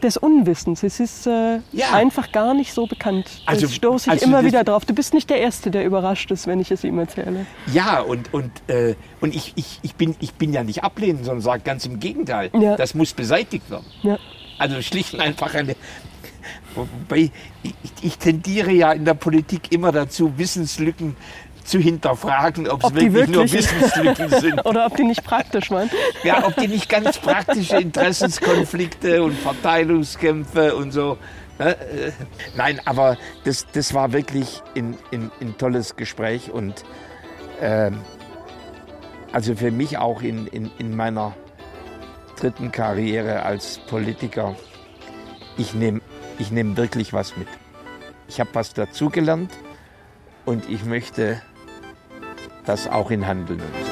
[0.02, 0.82] des Unwissens.
[0.82, 1.92] Es ist äh, ja.
[1.92, 3.42] einfach gar nicht so bekannt.
[3.46, 4.84] Also, das stoße ich also immer wieder drauf.
[4.84, 7.46] Du bist nicht der Erste, der überrascht ist, wenn ich es ihm erzähle.
[7.72, 11.42] Ja, und, und, äh, und ich, ich, ich, bin, ich bin ja nicht ablehnend, sondern
[11.42, 12.50] sage ganz im Gegenteil.
[12.58, 12.76] Ja.
[12.76, 13.86] Das muss beseitigt werden.
[14.02, 14.18] Ja.
[14.58, 15.74] Also schlicht und einfach eine.
[16.74, 17.30] Wobei
[17.62, 21.16] ich, ich tendiere ja in der Politik immer dazu, Wissenslücken
[21.72, 24.58] zu hinterfragen, ob es wirklich, wirklich, nur Wissenslücken sind.
[24.66, 25.90] Oder ob die nicht praktisch waren.
[26.22, 31.16] Ja, ob die nicht ganz praktische Interessenskonflikte und Verteilungskämpfe und so.
[31.58, 31.74] Ne?
[31.78, 32.12] Äh,
[32.56, 36.84] nein, aber das, das war wirklich ein, ein, ein tolles Gespräch und
[37.62, 37.90] äh,
[39.32, 41.34] also für mich auch in, in, in meiner
[42.38, 44.56] dritten Karriere als Politiker,
[45.56, 46.02] ich nehme
[46.38, 47.48] ich nehm wirklich was mit.
[48.28, 49.52] Ich habe was dazugelernt
[50.44, 51.40] und ich möchte
[52.64, 53.91] das auch in Handeln umsetzen.